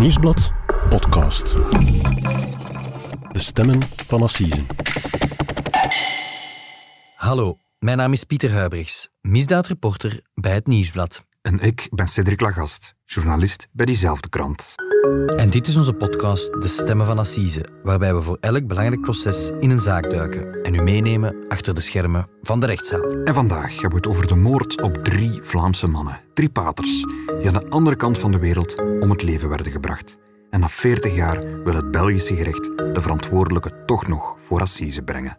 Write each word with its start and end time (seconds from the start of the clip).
Nieuwsblad 0.00 0.52
podcast. 0.88 1.54
De 3.32 3.38
stemmen 3.38 3.78
van 4.06 4.22
Assise. 4.22 4.66
Hallo, 7.14 7.56
mijn 7.78 7.96
naam 7.96 8.12
is 8.12 8.24
Pieter 8.24 8.52
Huibrechts, 8.52 9.08
misdaadreporter 9.20 10.22
bij 10.34 10.52
het 10.52 10.66
Nieuwsblad. 10.66 11.24
En 11.42 11.58
ik 11.58 11.88
ben 11.90 12.06
Cedric 12.08 12.40
Lagast, 12.40 12.94
journalist 13.04 13.68
bij 13.72 13.86
diezelfde 13.86 14.28
krant. 14.28 14.74
En 15.36 15.50
dit 15.50 15.66
is 15.66 15.76
onze 15.76 15.92
podcast 15.92 16.62
De 16.62 16.68
Stemmen 16.68 17.06
van 17.06 17.18
Assise, 17.18 17.64
waarbij 17.82 18.14
we 18.14 18.22
voor 18.22 18.36
elk 18.40 18.66
belangrijk 18.66 19.00
proces 19.00 19.50
in 19.60 19.70
een 19.70 19.78
zaak 19.78 20.10
duiken 20.10 20.62
en 20.62 20.74
u 20.74 20.82
meenemen 20.82 21.36
achter 21.48 21.74
de 21.74 21.80
schermen 21.80 22.26
van 22.42 22.60
de 22.60 22.66
rechtszaal. 22.66 23.02
En 23.24 23.34
vandaag 23.34 23.70
hebben 23.70 23.90
we 23.90 23.96
het 23.96 24.06
over 24.06 24.26
de 24.26 24.34
moord 24.34 24.82
op 24.82 24.94
drie 24.94 25.38
Vlaamse 25.42 25.86
mannen, 25.86 26.20
drie 26.34 26.50
paters, 26.50 27.04
die 27.38 27.46
aan 27.46 27.52
de 27.52 27.68
andere 27.68 27.96
kant 27.96 28.18
van 28.18 28.32
de 28.32 28.38
wereld 28.38 28.78
om 29.00 29.10
het 29.10 29.22
leven 29.22 29.48
werden 29.48 29.72
gebracht. 29.72 30.18
En 30.50 30.60
na 30.60 30.68
40 30.68 31.14
jaar 31.14 31.62
wil 31.64 31.74
het 31.74 31.90
Belgische 31.90 32.36
gerecht 32.36 32.64
de 32.76 33.00
verantwoordelijke 33.00 33.84
toch 33.86 34.06
nog 34.06 34.36
voor 34.38 34.60
Assise 34.60 35.02
brengen. 35.02 35.38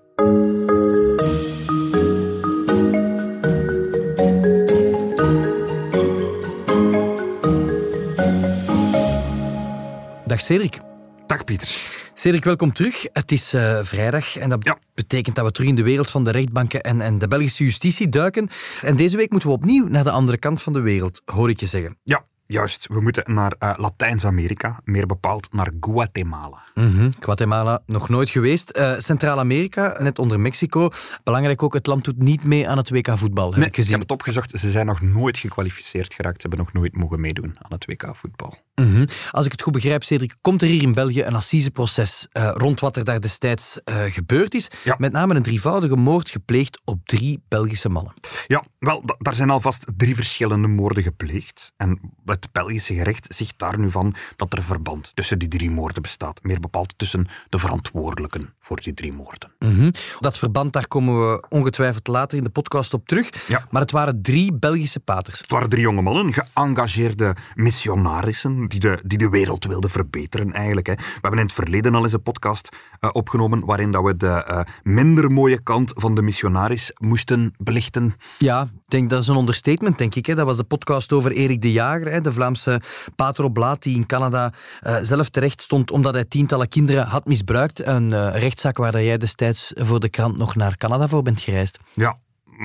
Dag 10.32 10.42
Cedric. 10.42 10.80
Dag 11.26 11.44
Pieter. 11.44 11.68
Cedric, 12.14 12.44
welkom 12.44 12.74
terug. 12.74 13.06
Het 13.14 13.32
is 13.32 13.54
eh, 13.54 13.80
vrijdag 13.82 14.38
en 14.38 14.50
dat 14.50 14.64
Ja. 14.64 14.78
betekent 14.94 15.36
dat 15.36 15.46
we 15.46 15.52
terug 15.52 15.70
in 15.70 15.76
de 15.76 15.84
wereld 15.84 16.10
van 16.10 16.24
de 16.24 16.32
rechtbanken 16.32 16.82
en, 16.82 17.02
en 17.02 17.18
de 17.18 17.28
Belgische 17.28 17.64
justitie 17.64 18.10
duiken. 18.10 18.50
En 18.82 18.96
deze 18.96 19.18
week 19.18 19.32
moeten 19.32 19.50
we 19.50 19.56
opnieuw 19.56 19.88
naar 19.88 20.04
de 20.04 20.12
andere 20.12 20.38
kant 20.38 20.62
van 20.62 20.74
de 20.74 20.80
wereld, 20.80 21.22
hoor 21.26 21.50
ik 21.50 21.60
je 21.60 21.66
zeggen. 21.66 21.98
Ja, 22.04 22.26
juist. 22.52 22.88
We 22.88 23.02
moeten 23.02 23.34
naar 23.34 23.54
eh, 23.60 23.74
Latijns-Amerika, 23.78 24.80
meer 24.84 25.06
bepaald 25.06 25.54
naar 25.54 25.72
Guatemala. 25.80 26.64
Mhm. 26.76 27.10
Guatemala, 27.20 27.82
nog 27.86 28.10
nooit 28.10 28.30
geweest. 28.30 28.70
Eh, 28.70 28.94
Centraal-Amerika, 28.98 29.96
net 30.00 30.20
onder 30.20 30.40
Mexico. 30.40 30.90
Belangrijk 31.24 31.64
ook, 31.64 31.74
het 31.74 31.88
land 31.88 32.04
doet 32.06 32.22
niet 32.22 32.44
mee 32.44 32.68
aan 32.70 32.78
het 32.78 32.90
WK 32.90 33.18
voetbal, 33.18 33.46
heb 33.50 33.56
Nee, 33.56 33.64
ik 33.64 33.70
ik 33.70 33.76
gezien. 33.76 33.92
heb 33.92 34.02
het 34.02 34.12
opgezocht. 34.12 34.52
Ze 34.60 34.72
zijn 34.72 34.86
nog 34.86 35.02
nooit 35.02 35.38
gekwalificeerd 35.38 36.14
geraakt. 36.14 36.42
Ze 36.42 36.48
hebben 36.48 36.66
nog 36.66 36.74
nooit 36.74 36.96
mogen 36.96 37.20
meedoen 37.22 37.56
aan 37.62 37.72
het 37.72 37.86
WK 37.86 38.10
voetbal. 38.16 38.58
Mhm. 38.76 39.06
Als 39.32 39.46
ik 39.46 39.52
het 39.52 39.62
goed 39.62 39.74
begrijp, 39.74 40.04
Cedric, 40.04 40.36
komt 40.42 40.62
er 40.62 40.68
hier 40.68 40.82
in 40.82 40.94
België 40.94 41.24
een 41.24 41.36
assiseproces 41.36 42.28
eh, 42.32 42.52
rond 42.54 42.80
wat 42.80 42.96
er 42.96 43.04
daar 43.04 43.22
destijds 43.22 43.80
gebeurd 44.10 44.54
is. 44.54 44.68
Ja. 44.84 44.96
Met 44.98 45.12
name 45.12 45.36
een 45.36 45.42
drievoudige 45.44 45.96
moord 45.96 46.30
gepleegd 46.30 46.82
op 46.86 47.00
drie 47.06 47.44
Belgische 47.48 47.90
mannen. 47.90 48.14
Ja, 48.48 48.64
wel, 48.80 49.06
da- 49.06 49.16
daar 49.20 49.36
zijn 49.36 49.50
alvast 49.50 49.92
drie 49.98 50.16
verschillende 50.16 50.68
moorden 50.68 51.04
gepleegd. 51.04 51.74
En 51.78 52.00
het 52.26 52.41
Belgische 52.52 52.94
gerecht 52.94 53.36
zegt 53.36 53.54
daar 53.58 53.80
nu 53.80 53.92
van 53.92 54.16
dat 54.36 54.54
er 54.54 54.60
een 54.60 54.64
verband 54.64 55.12
tussen 55.14 55.40
die 55.40 55.48
drie 55.48 55.72
moorden 55.72 56.02
bestaat. 56.02 56.44
Meer 56.44 56.60
bepaald 56.60 56.94
tussen 56.98 57.28
de 57.50 57.58
verantwoordelijken 57.58 58.54
voor 58.60 58.82
die 58.82 58.94
drie 58.94 59.14
moorden. 59.14 59.52
Mhm. 59.60 59.92
Dat 60.20 60.38
verband, 60.38 60.74
daar 60.74 60.88
komen 60.88 61.20
we 61.20 61.44
ongetwijfeld 61.50 62.08
later 62.08 62.38
in 62.38 62.44
de 62.44 62.50
podcast 62.50 62.94
op 62.94 63.08
terug. 63.08 63.48
Ja. 63.48 63.68
Maar 63.70 63.82
het 63.82 63.92
waren 63.92 64.22
drie 64.22 64.54
Belgische 64.54 65.00
paters. 65.00 65.40
Het 65.40 65.52
waren 65.52 65.70
drie 65.70 65.82
jonge 65.82 66.02
mannen, 66.02 66.34
geëngageerde 66.34 67.36
missionarissen, 67.56 68.68
die 68.68 68.80
de, 68.80 69.00
die 69.06 69.18
de 69.18 69.30
wereld 69.30 69.66
wilden 69.66 69.90
verbeteren 69.90 70.54
eigenlijk. 70.54 70.88
Hè. 70.88 70.94
We 70.94 71.04
hebben 71.22 71.40
in 71.40 71.46
het 71.46 71.54
verleden 71.54 71.96
al 71.96 72.04
eens 72.04 72.14
een 72.14 72.22
podcast 72.22 72.70
eh, 73.00 73.10
opgenomen 73.14 73.66
waarin 73.66 73.92
dat 73.92 74.04
we 74.04 74.18
de 74.18 74.28
eh, 74.28 74.60
minder 74.84 75.32
mooie 75.32 75.64
kant 75.64 75.92
van 75.96 76.16
de 76.16 76.22
missionaris 76.22 76.92
moesten 76.98 77.54
belichten. 77.58 78.16
Ja, 78.38 78.62
ik 78.62 78.90
denk 78.90 79.10
dat 79.10 79.22
is 79.22 79.28
een 79.28 79.38
understatement, 79.38 79.98
denk 79.98 80.16
ik. 80.16 80.26
Hè. 80.26 80.36
Dat 80.36 80.46
was 80.46 80.58
de 80.58 80.64
podcast 80.64 81.14
over 81.14 81.32
Erik 81.32 81.62
de 81.62 81.72
Jager, 81.72 82.12
hè, 82.12 82.22
de 82.22 82.31
Vlaamse 82.34 82.82
pater 83.16 83.44
oblaat 83.44 83.84
die 83.84 83.96
in 83.96 84.06
Canada 84.06 84.54
eh, 84.80 84.98
zelf 85.02 85.30
terecht 85.30 85.62
stond 85.62 85.92
omdat 85.92 86.14
hij 86.14 86.26
tientallen 86.26 86.70
kinderen 86.70 87.06
had 87.08 87.26
misbruikt. 87.26 87.86
Een 87.86 88.14
eh, 88.14 88.40
rechtszaak 88.40 88.78
waar 88.78 89.04
jij 89.04 89.18
destijds 89.18 89.72
voor 89.76 90.00
de 90.00 90.10
krant 90.10 90.38
nog 90.38 90.56
naar 90.56 90.78
Canada 90.78 91.08
voor 91.08 91.22
bent 91.22 91.40
gereisd. 91.40 91.80
Ja, 91.94 92.18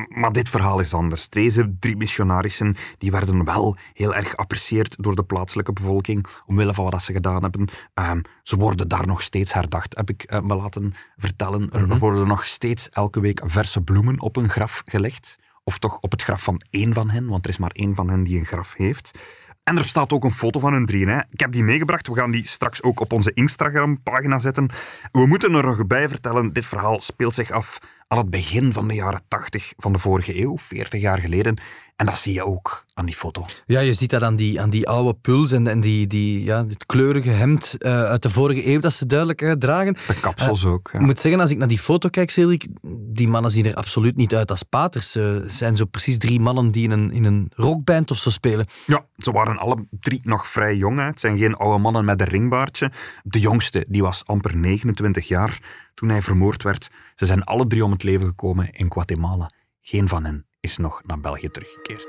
maar 0.09 0.33
dit 0.33 0.49
verhaal 0.49 0.79
is 0.79 0.95
anders. 0.95 1.29
Deze 1.29 1.77
drie 1.81 1.97
missionarissen 1.97 2.77
die 2.99 3.11
werden 3.11 3.45
wel 3.45 3.77
heel 3.93 4.15
erg 4.15 4.31
geapprecieerd 4.31 4.97
door 4.99 5.15
de 5.15 5.23
plaatselijke 5.23 5.73
bevolking 5.73 6.27
omwille 6.47 6.75
van 6.75 6.91
wat 6.91 7.03
ze 7.03 7.13
gedaan 7.13 7.43
hebben. 7.43 7.69
Ehm, 7.95 8.21
ze 8.43 8.57
worden 8.57 8.89
daar 8.89 9.07
nog 9.07 9.23
steeds 9.23 9.53
herdacht, 9.53 9.97
heb 9.97 10.11
ik 10.11 10.23
eh, 10.23 10.41
me 10.41 10.57
laten 10.57 10.95
vertellen. 11.17 11.71
Er 11.71 11.99
worden 11.99 12.27
nog 12.27 12.47
steeds 12.47 12.89
elke 12.89 13.21
week 13.21 13.43
verse 13.45 13.81
bloemen 13.81 14.21
op 14.21 14.37
een 14.37 14.49
graf 14.49 14.83
gelegd. 14.85 15.39
Of 15.65 15.79
toch 15.79 15.99
op 16.01 16.11
het 16.11 16.23
graf 16.23 16.43
van 16.43 16.63
één 16.71 16.95
van 16.95 17.11
hen, 17.11 17.27
want 17.27 17.45
er 17.45 17.51
is 17.51 17.59
maar 17.59 17.71
één 17.71 17.95
van 17.95 18.11
hen 18.11 18.23
die 18.23 18.39
een 18.39 18.45
graf 18.45 18.75
heeft. 18.75 19.19
En 19.69 19.77
er 19.77 19.85
staat 19.85 20.13
ook 20.13 20.25
een 20.25 20.33
foto 20.33 20.61
van 20.61 20.73
hun 20.73 20.87
drieën. 20.87 21.09
Hè. 21.09 21.19
Ik 21.31 21.41
heb 21.41 21.53
die 21.53 21.63
meegebracht. 21.63 22.09
We 22.09 22.15
gaan 22.15 22.31
die 22.31 22.49
straks 22.49 22.83
ook 22.83 23.01
op 23.01 23.13
onze 23.13 23.33
Instagram-pagina 23.35 24.39
zetten. 24.39 24.71
We 25.13 25.27
moeten 25.27 25.55
er 25.55 25.65
nog 25.65 25.87
bij 25.87 26.09
vertellen, 26.09 26.53
dit 26.53 26.67
verhaal 26.67 27.01
speelt 27.01 27.35
zich 27.35 27.51
af 27.51 27.79
aan 28.09 28.19
het 28.19 28.31
begin 28.31 28.73
van 28.73 28.89
de 28.89 28.95
jaren 28.95 29.23
80 29.29 29.73
van 29.77 29.93
de 29.93 29.99
vorige 29.99 30.41
eeuw, 30.41 30.59
40 30.59 31.01
jaar 31.01 31.19
geleden. 31.19 31.61
En 31.97 32.07
dat 32.07 32.19
zie 32.19 32.33
je 32.33 32.45
ook 32.45 32.85
aan 32.95 33.07
die 33.07 33.15
foto. 33.15 33.47
Ja, 33.67 33.81
je 33.81 33.95
ziet 33.95 34.11
dat 34.11 34.23
aan 34.23 34.37
die, 34.37 34.61
aan 34.61 34.71
die 34.71 34.89
oude 34.89 35.15
puls 35.15 35.53
en, 35.53 35.67
en 35.67 35.81
die, 35.81 36.07
die, 36.07 36.45
ja, 36.45 36.63
dit 36.63 36.87
kleurige 36.87 37.31
hemd 37.31 37.75
eh, 37.79 38.05
uit 38.05 38.23
de 38.23 38.31
vorige 38.31 38.67
eeuw 38.67 38.81
dat 38.81 38.93
ze 38.93 39.07
duidelijk 39.07 39.43
eh, 39.43 39.53
dragen. 39.53 39.97
De 40.07 40.21
kapsels 40.21 40.65
ook. 40.65 40.91
Ja. 40.93 40.99
Ik 40.99 41.05
moet 41.05 41.21
zeggen, 41.21 41.41
als 41.41 41.51
ik 41.51 41.59
naar 41.59 41.69
die 41.69 41.79
foto 41.79 42.09
kijk, 42.09 42.31
Cedric, 42.31 42.67
die 42.99 43.29
mannen 43.29 43.51
zien 43.51 43.67
er 43.67 43.75
absoluut 43.75 44.17
niet 44.17 44.35
uit 44.35 44.51
als 44.51 44.63
paters. 44.63 45.11
Ze 45.11 45.45
zijn 45.47 45.77
zo 45.77 45.85
precies 45.85 46.19
drie 46.19 46.41
mannen 46.41 46.71
die 46.71 46.85
in 46.85 46.91
een, 46.91 47.11
in 47.11 47.25
een 47.25 47.51
rockband 47.55 48.11
of 48.11 48.17
zo 48.17 48.31
spelen. 48.31 48.67
Ja, 48.87 49.07
ze 49.17 49.33
waren 49.33 49.59
alle 49.59 49.87
drie 49.91 50.21
nog 50.23 50.47
vrij 50.47 50.77
jong. 50.77 50.99
Hè. 50.99 51.05
Het 51.05 51.21
zijn 51.21 51.39
geen 51.39 51.57
oude 51.57 51.79
mannen 51.79 52.05
met 52.05 52.21
een 52.21 52.27
ringbaardje. 52.27 52.91
De 53.23 53.41
jongste 53.41 53.85
die 53.89 54.03
was 54.03 54.27
amper 54.27 54.57
29 54.57 55.29
jaar 55.29 55.59
toen 55.97 56.09
hij 56.09 56.23
vermoord 56.23 56.63
werd. 56.63 56.89
Ze 57.15 57.27
zijn 57.27 57.45
alle 57.45 57.67
drie 57.67 57.85
om 57.85 57.91
het 57.91 58.03
leven 58.03 58.27
gekomen 58.27 58.71
in 58.73 58.93
Guatemala. 58.93 59.51
Geen 59.81 60.09
van 60.09 60.25
hen 60.25 60.47
is 60.61 60.77
nog 60.77 61.03
naar 61.05 61.21
België 61.21 61.51
teruggekeerd. 61.51 62.07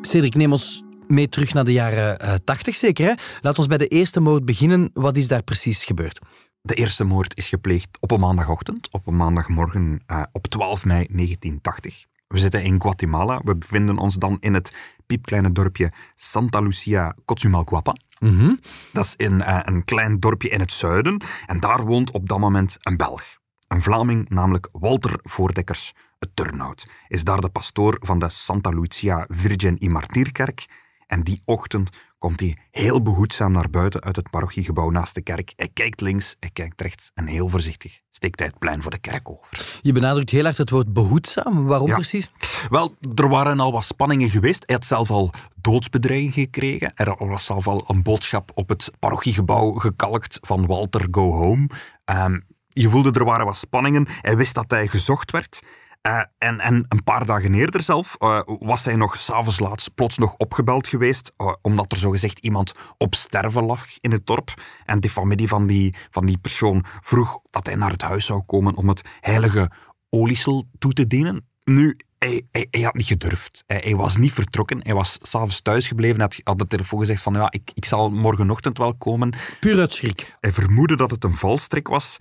Cedric, 0.00 0.34
neem 0.34 0.52
ons 0.52 0.82
mee 1.08 1.28
terug 1.28 1.54
naar 1.54 1.64
de 1.64 1.72
jaren 1.72 2.18
eh, 2.18 2.34
80 2.44 2.74
zeker. 2.74 3.06
Hè? 3.06 3.12
Laat 3.40 3.58
ons 3.58 3.66
bij 3.66 3.78
de 3.78 3.88
eerste 3.88 4.20
moord 4.20 4.44
beginnen. 4.44 4.90
Wat 4.92 5.16
is 5.16 5.28
daar 5.28 5.42
precies 5.42 5.84
gebeurd? 5.84 6.18
De 6.60 6.74
eerste 6.74 7.04
moord 7.04 7.36
is 7.36 7.48
gepleegd 7.48 7.98
op 8.00 8.10
een 8.10 8.20
maandagochtend, 8.20 8.88
op 8.90 9.06
een 9.06 9.16
maandagmorgen 9.16 10.02
eh, 10.06 10.22
op 10.32 10.46
12 10.46 10.84
mei 10.84 11.06
1980. 11.06 12.04
We 12.26 12.38
zitten 12.38 12.62
in 12.62 12.80
Guatemala. 12.80 13.40
We 13.44 13.56
bevinden 13.56 13.98
ons 13.98 14.14
dan 14.14 14.36
in 14.40 14.54
het 14.54 14.74
piepkleine 15.06 15.52
dorpje 15.52 15.92
Santa 16.14 16.60
Lucia 16.60 17.14
Cochumalguapa. 17.24 17.94
Mhm. 18.20 18.54
Dat 18.92 19.04
is 19.04 19.16
in 19.16 19.42
eh, 19.42 19.58
een 19.62 19.84
klein 19.84 20.20
dorpje 20.20 20.48
in 20.48 20.60
het 20.60 20.72
zuiden. 20.72 21.24
En 21.46 21.60
daar 21.60 21.84
woont 21.84 22.10
op 22.10 22.28
dat 22.28 22.38
moment 22.38 22.76
een 22.80 22.96
Belg. 22.96 23.22
Een 23.68 23.82
Vlaming, 23.82 24.28
namelijk 24.28 24.68
Walter 24.72 25.18
Voordekkers. 25.22 25.92
Turnhout 26.34 26.88
is 27.08 27.24
daar 27.24 27.40
de 27.40 27.48
pastoor 27.48 27.96
van 28.00 28.18
de 28.18 28.28
Santa 28.28 28.70
Lucia 28.70 29.24
Virgin 29.28 29.76
y 29.78 29.88
Martierkerk. 29.88 30.66
En 31.06 31.22
die 31.22 31.42
ochtend 31.44 31.90
komt 32.26 32.40
hij 32.40 32.56
heel 32.70 33.02
behoedzaam 33.02 33.52
naar 33.52 33.70
buiten 33.70 34.02
uit 34.02 34.16
het 34.16 34.30
parochiegebouw 34.30 34.90
naast 34.90 35.14
de 35.14 35.22
kerk. 35.22 35.52
Hij 35.56 35.70
kijkt 35.72 36.00
links, 36.00 36.36
hij 36.40 36.50
kijkt 36.52 36.80
rechts 36.80 37.10
en 37.14 37.26
heel 37.26 37.48
voorzichtig 37.48 38.00
steekt 38.10 38.38
hij 38.38 38.48
het 38.48 38.58
plein 38.58 38.82
voor 38.82 38.90
de 38.90 38.98
kerk 38.98 39.30
over. 39.30 39.78
Je 39.82 39.92
benadrukt 39.92 40.30
heel 40.30 40.44
erg 40.44 40.56
het 40.56 40.70
woord 40.70 40.92
behoedzaam. 40.92 41.64
Waarom 41.64 41.88
Ja. 41.88 41.94
precies? 41.94 42.30
Wel, 42.68 42.94
er 43.14 43.28
waren 43.28 43.60
al 43.60 43.72
wat 43.72 43.84
spanningen 43.84 44.30
geweest. 44.30 44.62
Hij 44.66 44.74
had 44.74 44.86
zelf 44.86 45.10
al 45.10 45.30
doodsbedreiging 45.60 46.32
gekregen. 46.34 46.92
Er 46.94 47.26
was 47.26 47.44
zelf 47.44 47.68
al 47.68 47.84
een 47.86 48.02
boodschap 48.02 48.50
op 48.54 48.68
het 48.68 48.90
parochiegebouw 48.98 49.72
gekalkt 49.72 50.38
van 50.40 50.66
Walter, 50.66 51.06
go 51.10 51.32
home. 51.32 51.68
Ehm, 52.04 52.40
je 52.68 52.88
voelde 52.88 53.10
er 53.10 53.24
waren 53.24 53.46
wat 53.46 53.56
spanningen. 53.56 54.06
Hij 54.20 54.36
wist 54.36 54.54
dat 54.54 54.70
hij 54.70 54.86
gezocht 54.86 55.30
werd. 55.30 55.62
Eh, 56.06 56.20
en, 56.38 56.60
en 56.60 56.84
een 56.88 57.02
paar 57.02 57.26
dagen 57.26 57.54
eerder 57.54 57.82
zelf 57.82 58.14
eh, 58.18 58.40
was 58.44 58.84
hij 58.84 58.96
nog 58.96 59.18
s'avonds 59.18 59.58
laat 59.58 59.90
plots 59.94 60.18
nog 60.18 60.34
opgebeld 60.36 60.88
geweest, 60.88 61.32
eh, 61.36 61.52
omdat 61.62 61.92
er 61.92 61.98
zogezegd 61.98 62.38
iemand 62.38 62.72
op 62.98 63.14
sterven 63.14 63.64
lag 63.64 63.86
in 64.00 64.12
het 64.12 64.26
dorp. 64.26 64.54
En 64.84 65.00
de 65.00 65.10
familie 65.10 65.48
van 65.48 65.66
die, 65.66 65.94
van 66.10 66.26
die 66.26 66.38
persoon 66.38 66.84
vroeg 67.00 67.38
dat 67.50 67.66
hij 67.66 67.74
naar 67.74 67.90
het 67.90 68.02
huis 68.02 68.26
zou 68.26 68.42
komen 68.42 68.76
om 68.76 68.88
het 68.88 69.02
heilige 69.20 69.70
oliesel 70.10 70.68
toe 70.78 70.92
te 70.92 71.06
dienen. 71.06 71.46
Nu, 71.64 71.96
hij, 72.18 72.46
hij, 72.50 72.66
hij 72.70 72.80
had 72.80 72.94
niet 72.94 73.06
gedurfd. 73.06 73.64
Hij, 73.66 73.80
hij 73.84 73.96
was 73.96 74.16
niet 74.16 74.32
vertrokken. 74.32 74.80
Hij 74.82 74.94
was 74.94 75.18
s'avonds 75.20 75.62
thuisgebleven. 75.62 76.16
Hij 76.16 76.24
had, 76.24 76.40
had 76.44 76.58
de 76.58 76.66
telefoon 76.66 77.00
gezegd 77.00 77.22
van 77.22 77.34
ja, 77.34 77.50
ik, 77.50 77.70
ik 77.74 77.84
zal 77.84 78.10
morgenochtend 78.10 78.78
wel 78.78 78.94
komen. 78.94 79.34
Puur 79.60 79.78
uit 79.78 79.94
schrik. 79.94 80.36
Hij 80.40 80.52
vermoedde 80.52 80.96
dat 80.96 81.10
het 81.10 81.24
een 81.24 81.36
valstrik 81.36 81.88
was. 81.88 82.18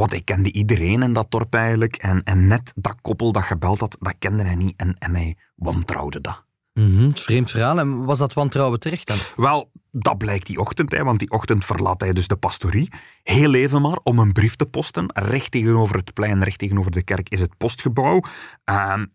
Want 0.00 0.12
hij 0.12 0.22
kende 0.22 0.52
iedereen 0.52 1.02
in 1.02 1.12
dat 1.12 1.30
dorp 1.30 1.54
eigenlijk. 1.54 1.96
En, 1.96 2.22
en 2.22 2.46
net 2.46 2.72
dat 2.76 3.00
koppel 3.00 3.32
dat 3.32 3.42
gebeld 3.42 3.80
had, 3.80 3.96
dat 4.00 4.14
kende 4.18 4.44
hij 4.44 4.54
niet. 4.54 4.74
En, 4.76 4.96
en 4.98 5.14
hij 5.14 5.36
wantrouwde 5.54 6.20
dat. 6.20 6.44
Is 6.74 6.82
een 6.82 7.12
vreemd 7.14 7.50
verhaal. 7.50 7.78
En 7.78 8.04
was 8.04 8.18
dat 8.18 8.34
wantrouwen 8.34 8.80
terecht 8.80 9.06
dan? 9.06 9.16
Wel, 9.36 9.70
dat 9.90 10.18
blijkt 10.18 10.46
die 10.46 10.58
ochtend, 10.58 10.92
hè, 10.92 11.04
want 11.04 11.18
die 11.18 11.30
ochtend 11.30 11.64
verlaat 11.64 12.00
hij 12.00 12.12
dus 12.12 12.26
de 12.26 12.36
pastorie. 12.36 12.92
Heel 13.22 13.54
even 13.54 13.82
maar 13.82 13.98
om 14.02 14.18
een 14.18 14.32
brief 14.32 14.56
te 14.56 14.66
posten. 14.66 15.06
Recht 15.14 15.50
tegenover 15.50 15.96
het 15.96 16.14
plein, 16.14 16.42
recht 16.42 16.58
tegenover 16.58 16.90
de 16.90 17.02
kerk, 17.02 17.28
is 17.28 17.40
het 17.40 17.56
postgebouw. 17.56 18.20
Ehm, 18.64 19.06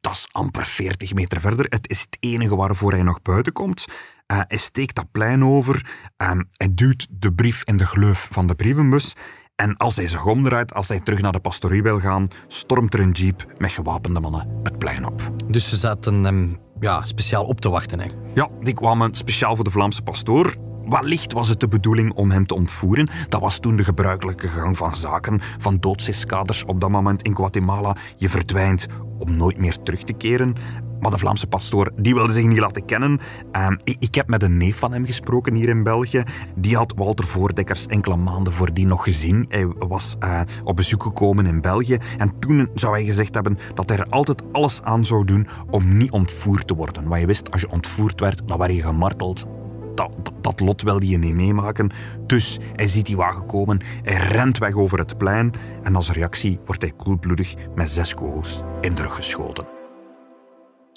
dat 0.00 0.12
is 0.12 0.28
amper 0.32 0.66
40 0.66 1.14
meter 1.14 1.40
verder. 1.40 1.66
Het 1.68 1.90
is 1.90 2.00
het 2.00 2.16
enige 2.20 2.56
waarvoor 2.56 2.92
hij 2.92 3.02
nog 3.02 3.22
buiten 3.22 3.52
komt. 3.52 3.86
Uh, 4.32 4.40
hij 4.48 4.58
steekt 4.58 4.94
dat 4.94 5.10
plein 5.12 5.44
over. 5.44 5.86
Um, 6.16 6.46
hij 6.52 6.74
duwt 6.74 7.06
de 7.10 7.32
brief 7.32 7.62
in 7.64 7.76
de 7.76 7.86
gleuf 7.86 8.28
van 8.30 8.46
de 8.46 8.54
brievenbus. 8.54 9.14
En 9.54 9.76
als 9.76 9.96
hij 9.96 10.06
zich 10.06 10.26
omdraait, 10.26 10.74
als 10.74 10.88
hij 10.88 11.00
terug 11.00 11.20
naar 11.20 11.32
de 11.32 11.40
pastorie 11.40 11.82
wil 11.82 12.00
gaan, 12.00 12.26
stormt 12.48 12.94
er 12.94 13.00
een 13.00 13.10
jeep 13.10 13.46
met 13.58 13.70
gewapende 13.70 14.20
mannen 14.20 14.48
het 14.62 14.78
plein 14.78 15.06
op. 15.06 15.32
Dus 15.46 15.68
ze 15.68 15.76
zaten 15.76 16.24
hem 16.24 16.58
ja, 16.80 17.04
speciaal 17.04 17.44
op 17.44 17.60
te 17.60 17.70
wachten. 17.70 18.00
Hè? 18.00 18.06
Ja, 18.34 18.48
die 18.60 18.74
kwamen 18.74 19.14
speciaal 19.14 19.54
voor 19.54 19.64
de 19.64 19.70
Vlaamse 19.70 20.02
pastoor. 20.02 20.56
Wellicht 20.84 21.32
was 21.32 21.48
het 21.48 21.60
de 21.60 21.68
bedoeling 21.68 22.12
om 22.12 22.30
hem 22.30 22.46
te 22.46 22.54
ontvoeren. 22.54 23.08
Dat 23.28 23.40
was 23.40 23.58
toen 23.58 23.76
de 23.76 23.84
gebruikelijke 23.84 24.48
gang 24.48 24.76
van 24.76 24.96
zaken 24.96 25.40
van 25.58 25.80
doodseeskaders 25.80 26.64
op 26.64 26.80
dat 26.80 26.90
moment 26.90 27.22
in 27.22 27.36
Guatemala. 27.36 27.96
Je 28.16 28.28
verdwijnt 28.28 28.86
om 29.18 29.36
nooit 29.36 29.58
meer 29.58 29.82
terug 29.82 30.02
te 30.02 30.12
keren. 30.12 30.56
Maar 31.02 31.10
de 31.10 31.18
Vlaamse 31.18 31.46
pastoor 31.46 31.90
die 31.96 32.14
wilde 32.14 32.32
zich 32.32 32.46
niet 32.46 32.58
laten 32.58 32.84
kennen. 32.84 33.20
Ehm, 33.52 33.76
ik, 33.84 34.14
heb 34.14 34.28
met 34.28 34.42
een 34.42 34.56
neef 34.56 34.78
van 34.78 34.92
hem 34.92 35.06
gesproken 35.06 35.54
hier 35.54 35.68
in 35.68 35.82
België. 35.82 36.22
Die 36.54 36.76
had 36.76 36.92
Walter 36.96 37.26
Voordekkers 37.26 37.86
enkele 37.86 38.16
maanden 38.16 38.52
voordien 38.52 38.88
nog 38.88 39.04
gezien. 39.04 39.44
Hij 39.48 39.66
was 39.66 40.16
uh, 40.20 40.40
op 40.64 40.76
bezoek 40.76 41.02
gekomen 41.02 41.46
in 41.46 41.60
België. 41.60 41.98
En 42.18 42.38
toen 42.38 42.68
zou 42.74 42.92
hij 42.92 43.04
gezegd 43.04 43.34
hebben 43.34 43.58
dat 43.74 43.88
hij 43.88 43.98
er 43.98 44.06
altijd 44.08 44.42
alles 44.52 44.82
aan 44.82 45.04
zou 45.04 45.24
doen 45.24 45.48
om 45.70 45.96
niet 45.96 46.10
ontvoerd 46.10 46.66
te 46.66 46.74
worden. 46.74 47.08
Maar 47.08 47.20
je 47.20 47.26
wist, 47.26 47.50
als 47.50 47.60
je 47.60 47.70
ontvoerd 47.70 48.20
werd, 48.20 48.48
dan 48.48 48.58
werd 48.58 48.74
je 48.74 48.82
gemarteld 48.82 49.46
dat, 49.94 50.10
dat, 50.40 50.60
lot 50.60 50.82
wilde 50.82 51.08
je 51.08 51.18
niet 51.18 51.34
meemaken. 51.34 51.90
Dus 52.26 52.58
hij 52.74 52.88
ziet 52.88 53.06
die 53.06 53.16
wagen 53.16 53.46
komen, 53.46 53.80
hij 54.02 54.16
rent 54.16 54.58
weg 54.58 54.74
over 54.74 54.98
het 54.98 55.18
plein 55.18 55.52
en 55.82 55.96
als 55.96 56.10
reactie 56.10 56.58
wordt 56.66 56.82
hij 56.82 56.92
koelbloedig 56.96 57.54
met 57.74 57.90
zes 57.90 58.14
kogels 58.14 58.62
in 58.80 58.94
de 58.94 59.02
rug 59.02 59.14
geschoten. 59.14 59.81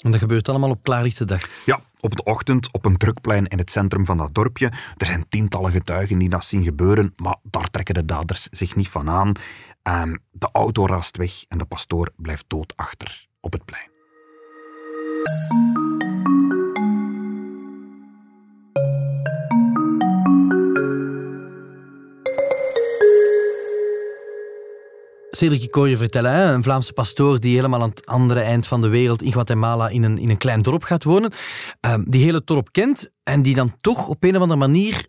En 0.06 0.12
dat 0.12 0.20
gebeurt 0.20 0.48
allemaal 0.48 0.70
op 0.70 0.82
klaarlichte 0.82 1.24
dag? 1.24 1.40
Ja, 1.64 1.80
op 2.00 2.16
de 2.16 2.22
ochtend 2.22 2.72
op 2.72 2.84
een 2.84 2.96
drukplein 2.96 3.46
in 3.46 3.58
het 3.58 3.70
centrum 3.70 4.04
van 4.04 4.16
dat 4.16 4.34
dorpje. 4.34 4.66
Er 4.96 5.06
zijn 5.06 5.26
tientallen 5.28 5.72
getuigen 5.72 6.18
die 6.18 6.28
dat 6.28 6.44
zien 6.44 6.62
gebeuren, 6.62 7.12
maar 7.16 7.36
daar 7.42 7.70
trekken 7.70 7.94
de 7.94 8.04
daders 8.04 8.48
zich 8.50 8.76
niet 8.76 8.88
van 8.88 9.10
aan. 9.10 9.32
Um, 9.82 10.18
de 10.30 10.48
auto 10.52 10.86
rast 10.86 11.16
weg 11.16 11.44
en 11.48 11.58
de 11.58 11.64
pastoor 11.64 12.10
blijft 12.16 12.44
dood 12.48 12.72
achter 12.76 13.26
op 13.40 13.52
het 13.52 13.64
plein. 13.64 13.94
Cedric, 25.36 25.74
je 25.74 25.96
vertellen, 25.96 26.32
hè? 26.32 26.52
een 26.52 26.62
Vlaamse 26.62 26.92
pastoor 26.92 27.40
die 27.40 27.54
helemaal 27.54 27.82
aan 27.82 27.88
het 27.88 28.06
andere 28.06 28.40
eind 28.40 28.66
van 28.66 28.80
de 28.80 28.88
wereld 28.88 29.22
in 29.22 29.32
Guatemala 29.32 29.88
in 29.88 30.02
een, 30.02 30.18
in 30.18 30.30
een 30.30 30.36
klein 30.36 30.62
dorp 30.62 30.82
gaat 30.82 31.04
wonen, 31.04 31.32
um, 31.80 32.04
die 32.10 32.24
hele 32.24 32.42
dorp 32.44 32.72
kent 32.72 33.10
en 33.22 33.42
die 33.42 33.54
dan 33.54 33.74
toch 33.80 34.08
op 34.08 34.24
een 34.24 34.36
of 34.36 34.42
andere 34.42 34.60
manier 34.60 35.06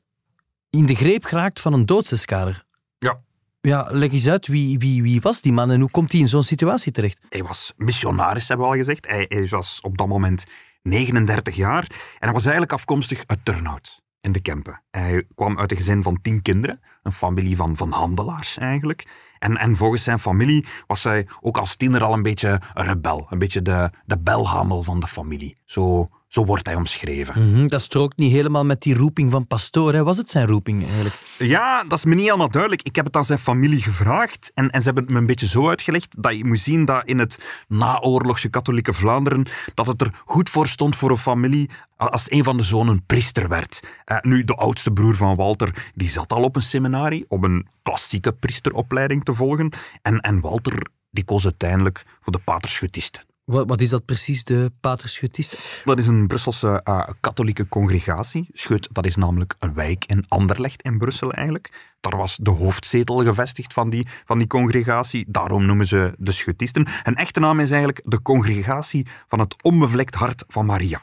in 0.70 0.86
de 0.86 0.96
greep 0.96 1.24
geraakt 1.26 1.60
van 1.60 1.74
een 1.74 1.86
doodseskader. 1.86 2.66
Ja. 3.00 3.20
Ja, 3.62 3.88
leg 3.92 4.12
eens 4.12 4.28
uit, 4.28 4.48
wie, 4.48 4.80
wie, 4.80 5.02
wie 5.02 5.22
was 5.22 5.42
die 5.42 5.54
man 5.54 5.72
en 5.72 5.80
hoe 5.80 5.92
komt 5.92 6.12
hij 6.12 6.22
in 6.22 6.28
zo'n 6.28 6.44
situatie 6.44 6.92
terecht? 6.92 7.20
Hij 7.30 7.44
was 7.44 7.74
missionaris, 7.76 8.48
hebben 8.48 8.66
we 8.66 8.72
al 8.72 8.78
gezegd. 8.78 9.08
Hij, 9.08 9.26
hij 9.28 9.48
was 9.50 9.80
op 9.82 9.98
dat 9.98 10.08
moment 10.08 10.46
39 10.82 11.56
jaar 11.56 11.84
en 11.92 12.18
hij 12.20 12.32
was 12.32 12.44
eigenlijk 12.44 12.74
afkomstig 12.74 13.24
uit 13.26 13.40
Turnhout 13.46 14.02
in 14.22 14.32
de 14.32 14.42
Kempen. 14.42 14.82
Hij 14.92 15.26
kwam 15.36 15.60
uit 15.60 15.72
een 15.72 15.78
gezin 15.78 16.04
van 16.04 16.22
tien 16.22 16.42
kinderen, 16.42 16.80
een 17.08 17.14
familie 17.14 17.56
van, 17.56 17.78
van 17.78 17.92
handelaars 17.92 18.58
eigenlijk. 18.58 19.08
En, 19.40 19.58
en 19.58 19.76
volgens 19.76 20.04
zijn 20.04 20.20
familie 20.20 20.66
was 20.88 21.04
hij 21.04 21.28
ook 21.42 21.58
als 21.58 21.76
tiener 21.76 22.04
al 22.04 22.14
een 22.14 22.22
beetje 22.22 22.62
een 22.74 22.86
rebel, 22.86 23.28
een 23.30 23.40
beetje 23.40 23.62
de, 23.62 23.92
de 24.06 24.18
belhamel 24.18 24.84
van 24.84 25.00
de 25.00 25.08
familie. 25.08 25.58
Zo 25.66 26.08
zo 26.28 26.46
wordt 26.46 26.66
hij 26.66 26.76
omschreven. 26.76 27.42
Mm 27.42 27.54
-hmm, 27.54 27.68
dat 27.68 27.82
strookt 27.82 28.18
niet 28.18 28.32
helemaal 28.32 28.66
met 28.66 28.82
die 28.82 28.96
roeping 28.96 29.32
van 29.32 29.48
pastoor. 29.48 29.94
Hè? 29.94 30.04
Was 30.04 30.18
het 30.18 30.32
zijn 30.32 30.48
roeping 30.48 30.84
eigenlijk? 30.84 31.16
Ja, 31.38 31.84
dat 31.84 31.98
is 31.98 32.06
me 32.06 32.16
niet 32.16 32.26
helemaal 32.26 32.50
duidelijk. 32.50 32.82
Ik 32.82 32.96
heb 32.96 33.06
het 33.06 33.16
aan 33.16 33.24
zijn 33.24 33.40
familie 33.40 33.82
gevraagd 33.82 34.52
en, 34.54 34.70
en 34.70 34.80
ze 34.80 34.86
hebben 34.86 35.04
het 35.04 35.14
me 35.14 35.20
een 35.20 35.26
beetje 35.26 35.48
zo 35.48 35.70
uitgelegd 35.70 36.24
dat 36.24 36.38
je 36.38 36.46
moet 36.46 36.60
zien 36.60 36.86
dat 36.86 37.06
in 37.06 37.20
het 37.20 37.40
naoorlogse 37.68 38.50
katholieke 38.50 38.94
Vlaanderen 38.94 39.46
dat 39.74 39.88
het 39.88 40.02
er 40.02 40.22
goed 40.26 40.50
voor 40.50 40.68
stond 40.68 40.96
voor 40.96 41.10
een 41.10 41.18
familie 41.18 41.70
als 41.98 42.32
een 42.32 42.44
van 42.44 42.58
de 42.58 42.64
zonen 42.64 43.04
priester 43.06 43.48
werd. 43.48 43.80
Uh, 44.06 44.18
nu, 44.22 44.44
de 44.44 44.54
oudste 44.54 44.92
broer 44.92 45.16
van 45.16 45.36
Walter, 45.36 45.92
die 45.96 46.10
zat 46.10 46.34
al 46.34 46.44
op 46.44 46.56
een 46.56 46.62
seminarie 46.62 47.26
om 47.28 47.44
een 47.44 47.68
klassieke 47.84 48.34
priesteropleiding 48.34 49.24
te 49.24 49.34
volgen. 49.34 49.72
En, 50.02 50.20
en 50.20 50.40
Walter 50.40 50.88
die 51.12 51.24
koos 51.24 51.44
uiteindelijk 51.44 52.06
voor 52.20 52.34
de 52.34 52.40
paterschutisten. 52.40 53.27
Wat, 53.52 53.68
wat, 53.68 53.82
is 53.82 53.90
dat 53.90 54.06
precies, 54.06 54.44
de 54.44 54.72
paterschutisten? 54.80 55.58
Dat 55.86 56.00
is 56.00 56.08
een 56.08 56.28
Brusselse 56.28 56.82
uh, 56.84 57.08
katholieke 57.20 57.68
congregatie. 57.68 58.48
Schut, 58.52 58.90
dat 58.92 59.06
is 59.06 59.16
namelijk 59.16 59.56
een 59.60 59.74
wijk 59.74 60.06
in 60.06 60.26
Anderlecht 60.28 60.82
in 60.82 60.98
Brussel 60.98 61.32
eigenlijk. 61.34 61.96
Daar 62.00 62.18
was 62.18 62.38
de 62.38 62.50
hoofdzetel 62.50 63.18
gevestigd 63.24 63.74
van 63.74 63.90
die, 63.90 64.08
van 64.26 64.38
die 64.38 64.48
congregatie. 64.48 65.26
Daarom 65.28 65.66
noemen 65.66 65.88
ze 65.88 66.14
de 66.18 66.32
schutisten. 66.32 66.88
Een 67.04 67.16
echte 67.16 67.40
naam 67.40 67.60
is 67.60 67.72
eigenlijk 67.72 68.02
de 68.06 68.22
congregatie 68.22 69.08
van 69.28 69.40
het 69.40 69.64
onbevlekt 69.64 70.16
hart 70.16 70.44
van 70.48 70.66
Maria. 70.66 71.02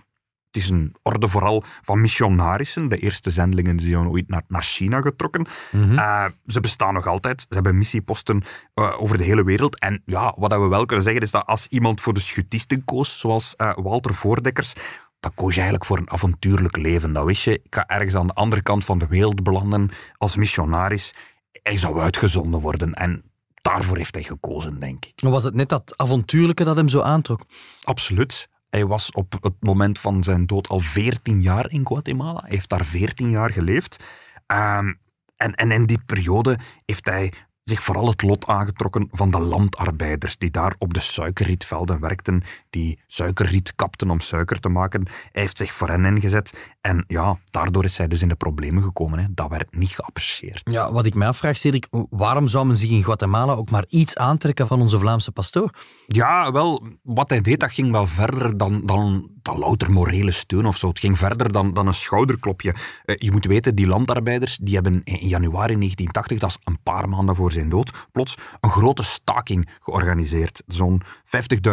Het 0.54 0.62
is 0.62 0.70
een 0.70 0.94
orde 1.02 1.28
vooral 1.28 1.64
van 1.82 2.00
missionarissen. 2.00 2.88
De 2.88 2.96
eerste 2.96 3.30
zendelingen 3.30 3.80
zijn 3.80 4.08
ooit 4.08 4.28
naar, 4.28 4.42
naar 4.48 4.62
China 4.62 5.00
getrokken. 5.00 5.46
Mm 5.70 5.82
-hmm. 5.82 6.34
ze 6.46 6.60
bestaan 6.60 6.94
nog 6.94 7.06
altijd. 7.06 7.40
Ze 7.40 7.54
hebben 7.54 7.78
missieposten 7.78 8.42
uh, 8.74 9.00
over 9.00 9.18
de 9.18 9.24
hele 9.24 9.44
wereld. 9.44 9.78
En 9.78 10.02
ja, 10.06 10.34
wat 10.38 10.52
we 10.52 10.68
wel 10.68 10.86
kunnen 10.86 11.04
zeggen 11.04 11.22
is 11.22 11.30
dat 11.30 11.46
als 11.46 11.66
iemand 11.66 12.00
voor 12.00 12.14
de 12.14 12.20
schutisten 12.20 12.84
koos, 12.84 13.18
zoals 13.18 13.54
uh, 13.56 13.72
Walter 13.76 14.14
Voordekkers, 14.14 14.72
dan 15.20 15.34
koos 15.34 15.54
je 15.54 15.60
eigenlijk 15.60 15.90
voor 15.90 15.98
een 15.98 16.10
avontuurlijk 16.10 16.76
leven. 16.76 17.12
Dat 17.12 17.24
wist 17.24 17.44
je. 17.44 17.52
Ik 17.52 17.74
ga 17.74 17.86
ergens 17.86 18.14
aan 18.14 18.26
de 18.26 18.34
andere 18.34 18.62
kant 18.62 18.84
van 18.84 18.98
de 18.98 19.06
wereld 19.06 19.42
belanden 19.42 19.90
als 20.16 20.36
missionaris. 20.36 21.14
Hij 21.62 21.76
zou 21.76 22.00
uitgezonden 22.00 22.60
worden. 22.60 22.92
En 22.92 23.22
daarvoor 23.62 23.96
heeft 23.96 24.14
hij 24.14 24.24
gekozen, 24.24 24.80
denk 24.80 25.04
ik. 25.04 25.20
Was 25.20 25.44
het 25.44 25.54
net 25.54 25.68
dat 25.68 25.94
avontuurlijke 25.96 26.64
dat 26.64 26.76
hem 26.76 26.88
zo 26.88 27.00
aantrok? 27.00 27.40
Absoluut. 27.82 28.48
Hij 28.74 28.86
was 28.86 29.10
op 29.10 29.32
het 29.40 29.54
moment 29.60 29.98
van 29.98 30.22
zijn 30.22 30.46
dood 30.46 30.68
al 30.68 30.78
14 30.78 31.42
jaar 31.42 31.70
in 31.70 31.86
Guatemala. 31.86 32.40
Hij 32.40 32.50
heeft 32.50 32.68
daar 32.68 32.84
14 32.84 33.30
jaar 33.30 33.50
geleefd. 33.50 34.04
Um, 34.46 34.98
en, 35.36 35.54
en 35.54 35.70
in 35.70 35.86
die 35.86 35.98
periode 36.06 36.58
heeft 36.84 37.06
hij 37.06 37.32
zich 37.64 37.82
vooral 37.82 38.06
het 38.06 38.22
lot 38.22 38.46
aangetrokken 38.46 39.08
van 39.10 39.30
de 39.30 39.40
landarbeiders 39.40 40.38
die 40.38 40.50
daar 40.50 40.74
op 40.78 40.94
de 40.94 41.00
suikerrietvelden 41.00 42.00
werkten, 42.00 42.42
die 42.70 42.98
suikerriet 43.06 43.74
kapten 43.76 44.10
om 44.10 44.20
suiker 44.20 44.60
te 44.60 44.68
maken. 44.68 45.06
Hij 45.32 45.42
heeft 45.42 45.58
zich 45.58 45.74
voor 45.74 45.88
hen 45.88 46.04
ingezet 46.04 46.74
en 46.80 47.04
ja, 47.06 47.38
daardoor 47.50 47.84
is 47.84 47.98
hij 47.98 48.08
dus 48.08 48.22
in 48.22 48.28
de 48.28 48.34
problemen 48.34 48.82
gekomen. 48.82 49.18
Hè. 49.18 49.26
Dat 49.30 49.48
werd 49.48 49.76
niet 49.76 49.90
geapprecieerd. 49.90 50.72
Ja, 50.72 50.92
wat 50.92 51.06
ik 51.06 51.14
mij 51.14 51.28
afvraag, 51.28 51.56
Cedric, 51.56 51.86
waarom 52.10 52.48
zou 52.48 52.66
men 52.66 52.76
zich 52.76 52.90
in 52.90 53.04
Guatemala 53.04 53.52
ook 53.52 53.70
maar 53.70 53.84
iets 53.88 54.16
aantrekken 54.16 54.66
van 54.66 54.80
onze 54.80 54.98
Vlaamse 54.98 55.32
pastoor? 55.32 55.70
Ja, 56.06 56.52
wel, 56.52 56.86
wat 57.02 57.30
hij 57.30 57.40
deed, 57.40 57.60
dat 57.60 57.72
ging 57.72 57.90
wel 57.90 58.06
verder 58.06 58.56
dan, 58.56 58.86
dan, 58.86 59.30
dan 59.44 59.58
louter 59.58 59.92
morele 59.92 60.30
steun 60.30 60.66
of 60.66 60.76
zo. 60.76 60.88
Het 60.88 60.98
ging 60.98 61.18
verder 61.18 61.52
dan, 61.52 61.74
dan 61.74 61.86
een 61.86 61.94
schouderklopje. 61.94 62.74
Uh, 63.06 63.16
je 63.18 63.30
moet 63.30 63.44
weten, 63.44 63.74
die 63.74 63.86
landarbeiders 63.86 64.56
die 64.56 64.74
hebben 64.74 65.00
in 65.04 65.28
januari 65.28 65.74
1980, 65.76 66.38
dat 66.38 66.50
is 66.50 66.58
een 66.64 66.82
paar 66.82 67.08
maanden 67.08 67.36
voor 67.36 67.52
zijn 67.52 67.68
dood, 67.68 68.08
plots 68.12 68.36
een 68.60 68.70
grote 68.70 69.02
staking 69.02 69.68
georganiseerd. 69.80 70.62
Zo'n 70.66 71.02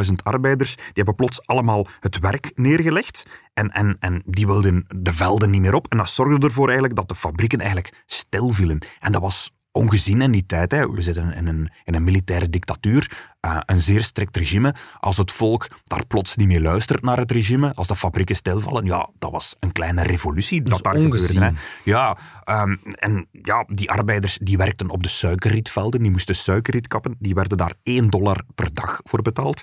50.000 0.06 0.14
arbeiders, 0.24 0.76
die 0.76 0.86
hebben 0.94 1.16
plots 1.16 1.46
allemaal 1.48 1.88
het 2.00 2.20
werk 2.20 2.52
neergelegd 2.56 3.26
en, 3.54 3.70
en, 3.70 3.98
en 4.00 4.24
die 4.26 4.46
wilden 4.46 4.86
de 4.88 5.14
velden 5.14 5.50
niet 5.50 5.62
meer 5.62 5.76
op. 5.76 5.88
En 5.88 5.98
dat 5.98 6.10
zorgde 6.10 6.46
ervoor 6.46 6.66
eigenlijk 6.66 6.96
dat 6.96 7.10
de 7.10 7.16
fabrieken 7.16 7.60
eigenlijk 7.60 8.04
stil 8.06 8.50
vielen. 8.50 8.86
En 9.00 9.12
dat 9.12 9.22
was 9.22 9.52
ongezien 9.72 10.22
in 10.22 10.32
die 10.32 10.46
tijd. 10.46 10.72
Hè. 10.72 10.92
We 10.92 11.02
zitten 11.02 11.34
in 11.34 11.48
een, 11.48 11.72
in 11.84 11.96
een 11.96 12.04
militaire 12.04 12.50
dictatuur, 12.50 13.30
uh, 13.46 13.58
een 13.66 13.82
zeer 13.82 14.04
strikt 14.04 14.38
regime. 14.38 14.76
Als 15.00 15.18
het 15.18 15.32
volk 15.32 15.68
daar 15.84 16.06
plots 16.06 16.36
niet 16.36 16.48
meer 16.48 16.62
luistert 16.62 17.02
naar 17.02 17.18
het 17.18 17.32
regime, 17.32 17.74
als 17.74 17.88
de 17.88 17.96
fabrieken 17.96 18.36
stilvallen, 18.36 18.86
ja, 18.86 19.10
dat 19.20 19.32
was 19.32 19.56
een 19.60 19.72
kleine 19.72 20.04
revolutie 20.04 20.62
dat, 20.62 20.72
dat 20.72 20.94
daar 20.94 21.04
ongezien. 21.04 21.28
gebeurde. 21.28 21.56
Hè. 21.84 21.92
Ja, 21.92 22.18
um, 22.64 22.80
en 22.84 23.28
ja, 23.32 23.64
die 23.68 23.92
arbeiders 23.92 24.38
die 24.42 24.58
werkten 24.58 24.90
op 24.90 25.04
de 25.04 25.10
suikerrietvelden, 25.10 26.02
die 26.02 26.12
moesten 26.12 26.36
suikerriet 26.36 26.88
kappen, 26.88 27.16
die 27.20 27.34
werden 27.34 27.58
daar 27.58 27.74
1 27.84 28.10
dollar 28.10 28.44
per 28.56 28.74
dag 28.74 29.00
voor 29.04 29.22
betaald. 29.22 29.62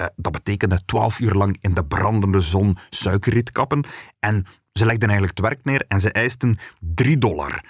Uh, 0.00 0.06
dat 0.16 0.32
betekende 0.32 0.84
12 0.84 1.20
uur 1.20 1.32
lang 1.32 1.56
in 1.60 1.74
de 1.74 1.84
brandende 1.84 2.40
zon 2.40 2.78
suikerriet 2.90 3.50
kappen. 3.50 3.84
En 4.18 4.46
ze 4.72 4.86
legden 4.86 5.08
eigenlijk 5.08 5.38
het 5.38 5.48
werk 5.48 5.64
neer 5.64 5.84
en 5.88 6.00
ze 6.00 6.12
eisten 6.12 6.58
3 6.80 7.18
dollar 7.18 7.62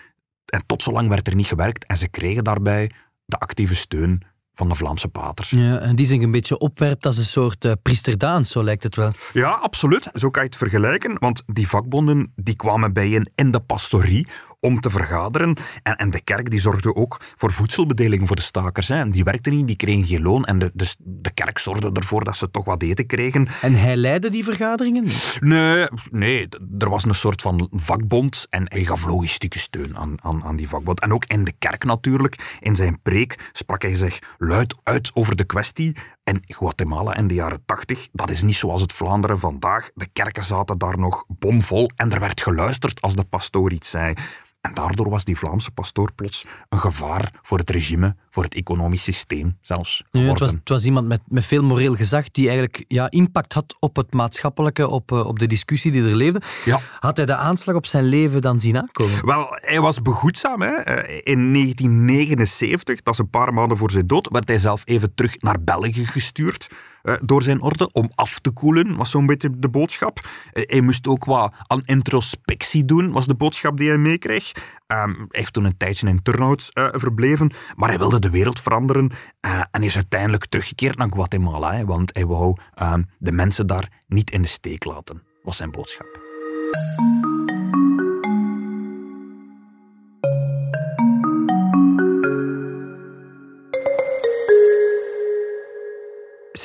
en 0.47 0.63
tot 0.67 0.83
zolang 0.83 1.09
werd 1.09 1.29
er 1.29 1.35
niet 1.35 1.47
gewerkt 1.47 1.87
en 1.87 1.97
ze 1.97 2.09
kregen 2.09 2.45
daarbij 2.45 2.91
de 3.25 3.37
actieve 3.37 3.75
steun 3.75 4.23
van 4.55 4.69
de 4.69 4.75
Vlaamse 4.75 5.09
pater. 5.09 5.47
Ja, 5.51 5.79
en 5.79 5.97
die 5.97 6.07
zich 6.07 6.21
een 6.21 6.31
beetje 6.31 6.59
opwerpt 6.59 7.07
als 7.07 7.17
een 7.17 7.25
soort 7.25 7.65
uh, 7.65 7.73
priesterdaans, 7.83 8.51
zo 8.51 8.65
lijkt 8.65 8.83
het 8.83 8.97
wel. 8.97 9.13
Ja, 9.33 9.51
absoluut. 9.51 10.09
Zo 10.13 10.31
kan 10.31 10.43
je 10.43 10.49
het 10.49 10.59
vergelijken, 10.59 11.19
want 11.19 11.43
die 11.47 11.69
vakbonden 11.69 12.33
die 12.37 12.57
kwamen 12.57 12.93
bijeen 12.93 13.31
in 13.35 13.51
de 13.51 13.61
pastorie 13.61 14.27
om 14.67 14.81
te 14.81 14.91
vergaderen. 14.91 15.57
En, 15.83 15.97
en 15.97 16.11
de 16.11 16.21
kerk 16.21 16.51
die 16.51 16.61
zorgde 16.61 16.95
ook 16.95 17.21
voor 17.37 17.53
voedselbedeling 17.53 18.27
voor 18.27 18.37
de 18.37 18.43
stakers. 18.43 18.89
Hè. 18.89 18.99
En 18.99 19.11
die 19.11 19.25
werkten 19.25 19.57
niet, 19.57 19.67
die 19.67 19.77
kregen 19.77 20.05
geen 20.05 20.23
loon. 20.23 20.45
En 20.45 20.59
de, 20.59 20.71
de, 20.75 20.95
de 20.99 21.31
kerk 21.31 21.59
zorgde 21.59 21.91
ervoor 21.93 22.25
dat 22.25 22.37
ze 22.37 22.51
toch 22.51 22.65
wat 22.65 22.83
eten 22.83 23.07
kregen. 23.07 23.49
En 23.63 23.75
hij 23.75 23.97
leidde 23.97 24.31
die 24.31 24.45
vergaderingen? 24.45 25.05
Nee, 25.41 25.87
nee, 26.11 26.49
er 26.79 26.91
was 26.91 27.05
een 27.05 27.15
soort 27.15 27.43
van 27.43 27.69
vakbond 27.73 28.47
en 28.51 28.65
hij 28.69 28.85
gaf 28.85 29.07
logistieke 29.07 29.59
steun 29.59 29.97
aan, 29.97 30.15
aan, 30.23 30.45
aan 30.45 30.57
die 30.57 30.69
vakbond. 30.69 31.01
En 31.01 31.13
ook 31.13 31.25
in 31.25 31.45
de 31.45 31.53
kerk 31.59 31.85
natuurlijk. 31.85 32.59
In 32.61 32.77
zijn 32.77 33.03
preek 33.03 33.51
sprak 33.53 33.83
hij 33.83 33.95
zich 33.95 34.19
luid 34.39 34.77
uit 34.83 35.11
over 35.15 35.37
de 35.37 35.45
kwestie. 35.45 35.97
En 36.25 36.43
Guatemala 36.47 37.17
in 37.17 37.27
de 37.27 37.35
jaren 37.35 37.63
tachtig, 37.67 38.09
dat 38.13 38.31
is 38.31 38.43
niet 38.43 38.55
zoals 38.55 38.81
het 38.81 38.93
Vlaanderen 38.93 39.39
vandaag. 39.39 39.91
De 39.95 40.07
kerken 40.13 40.45
zaten 40.45 40.79
daar 40.79 40.99
nog 40.99 41.25
bomvol 41.29 41.91
en 41.97 42.13
er 42.13 42.21
werd 42.21 42.41
geluisterd 42.41 43.01
als 43.01 43.15
de 43.15 43.25
pastoor 43.25 43.73
iets 43.73 43.91
zei. 43.91 44.15
En 44.67 44.75
daardoor 44.75 45.11
was 45.11 45.25
die 45.25 45.39
Vlaamse 45.39 45.71
pastoor 45.71 46.13
plots 46.13 46.45
een 46.69 46.79
gevaar 46.79 47.33
voor 47.43 47.59
het 47.59 47.71
regime, 47.71 48.17
voor 48.31 48.43
het 48.43 48.55
economisch 48.55 49.03
systeem 49.03 49.57
zelfs. 49.61 50.05
Ja, 50.11 50.21
het, 50.21 50.39
was, 50.39 50.51
het 50.51 50.69
was 50.69 50.85
iemand 50.85 51.07
met, 51.07 51.21
met 51.29 51.45
veel 51.45 51.63
moreel 51.63 51.95
gezag 51.95 52.31
die 52.31 52.47
eigenlijk 52.47 52.85
ja, 52.89 53.11
impact 53.11 53.53
had 53.53 53.77
op 53.79 53.97
het 53.97 54.13
maatschappelijke, 54.13 54.89
op, 54.89 55.13
uh, 55.13 55.27
op 55.27 55.39
de 55.39 55.47
discussie 55.47 55.93
die 55.93 56.03
er 56.03 56.15
leefde. 56.15 56.41
Ja. 56.65 56.81
Had 56.99 57.17
hij 57.17 57.27
de 57.27 57.35
aanslag 57.35 57.77
op 57.77 57.87
zijn 57.87 58.05
leven 58.05 58.43
dan 58.43 58.61
zien 58.61 58.77
aankomen? 58.77 59.27
Wel, 59.27 59.47
hij 59.51 59.81
was 59.81 60.03
begoedzaam. 60.03 60.63
Hè. 60.63 60.71
Eh, 60.71 61.33
In 61.33 61.53
1979, 61.53 63.03
dat 63.03 63.15
is 63.15 63.21
een 63.21 63.31
paar 63.31 63.55
maanden 63.55 63.77
voor 63.77 63.91
zijn 63.91 64.07
dood, 64.07 64.29
werd 64.31 64.49
hij 64.49 64.59
zelf 64.59 64.83
even 64.85 65.15
terug 65.15 65.41
naar 65.41 65.57
België 65.61 66.07
gestuurd 66.07 66.69
door 67.25 67.43
zijn 67.43 67.61
orde 67.61 67.93
om 67.93 68.11
af 68.15 68.39
te 68.39 68.51
koelen, 68.51 68.97
was 68.97 69.11
zo'n 69.11 69.27
beetje 69.27 69.59
de 69.59 69.69
boodschap. 69.69 70.21
Uh, 70.53 70.63
hij 70.67 70.81
moest 70.81 71.07
ook 71.07 71.25
wat 71.25 71.55
aan 71.67 71.81
introspectie 71.85 72.85
doen, 72.85 73.13
was 73.13 73.27
de 73.27 73.35
boodschap 73.35 73.77
die 73.77 73.89
hij 73.89 73.99
meekreeg. 73.99 74.53
Um, 74.87 75.15
hij 75.17 75.27
heeft 75.29 75.53
toen 75.53 75.65
een 75.65 75.77
tijdje 75.77 76.09
in 76.09 76.23
Turnhout 76.23 76.71
uh, 76.75 76.89
verbleven, 76.93 77.51
maar 77.77 77.89
hij 77.89 77.99
wilde 77.99 78.19
de 78.19 78.31
wereld 78.31 78.61
veranderen 78.61 79.11
en 79.71 79.83
is 79.83 79.95
uiteindelijk 79.95 80.47
teruggekeerd 80.47 80.97
naar 80.97 81.11
Guatemala, 81.11 81.85
want 81.85 82.15
hij 82.15 82.27
wou 82.27 82.57
um, 82.83 83.09
de 83.19 83.33
mensen 83.33 83.67
daar 83.67 83.89
niet 84.07 84.31
in 84.31 84.43
de 84.43 84.49
steek 84.49 84.85
laten, 84.85 85.23
was 85.43 85.57
zijn 85.57 85.71
boodschap. 85.71 86.07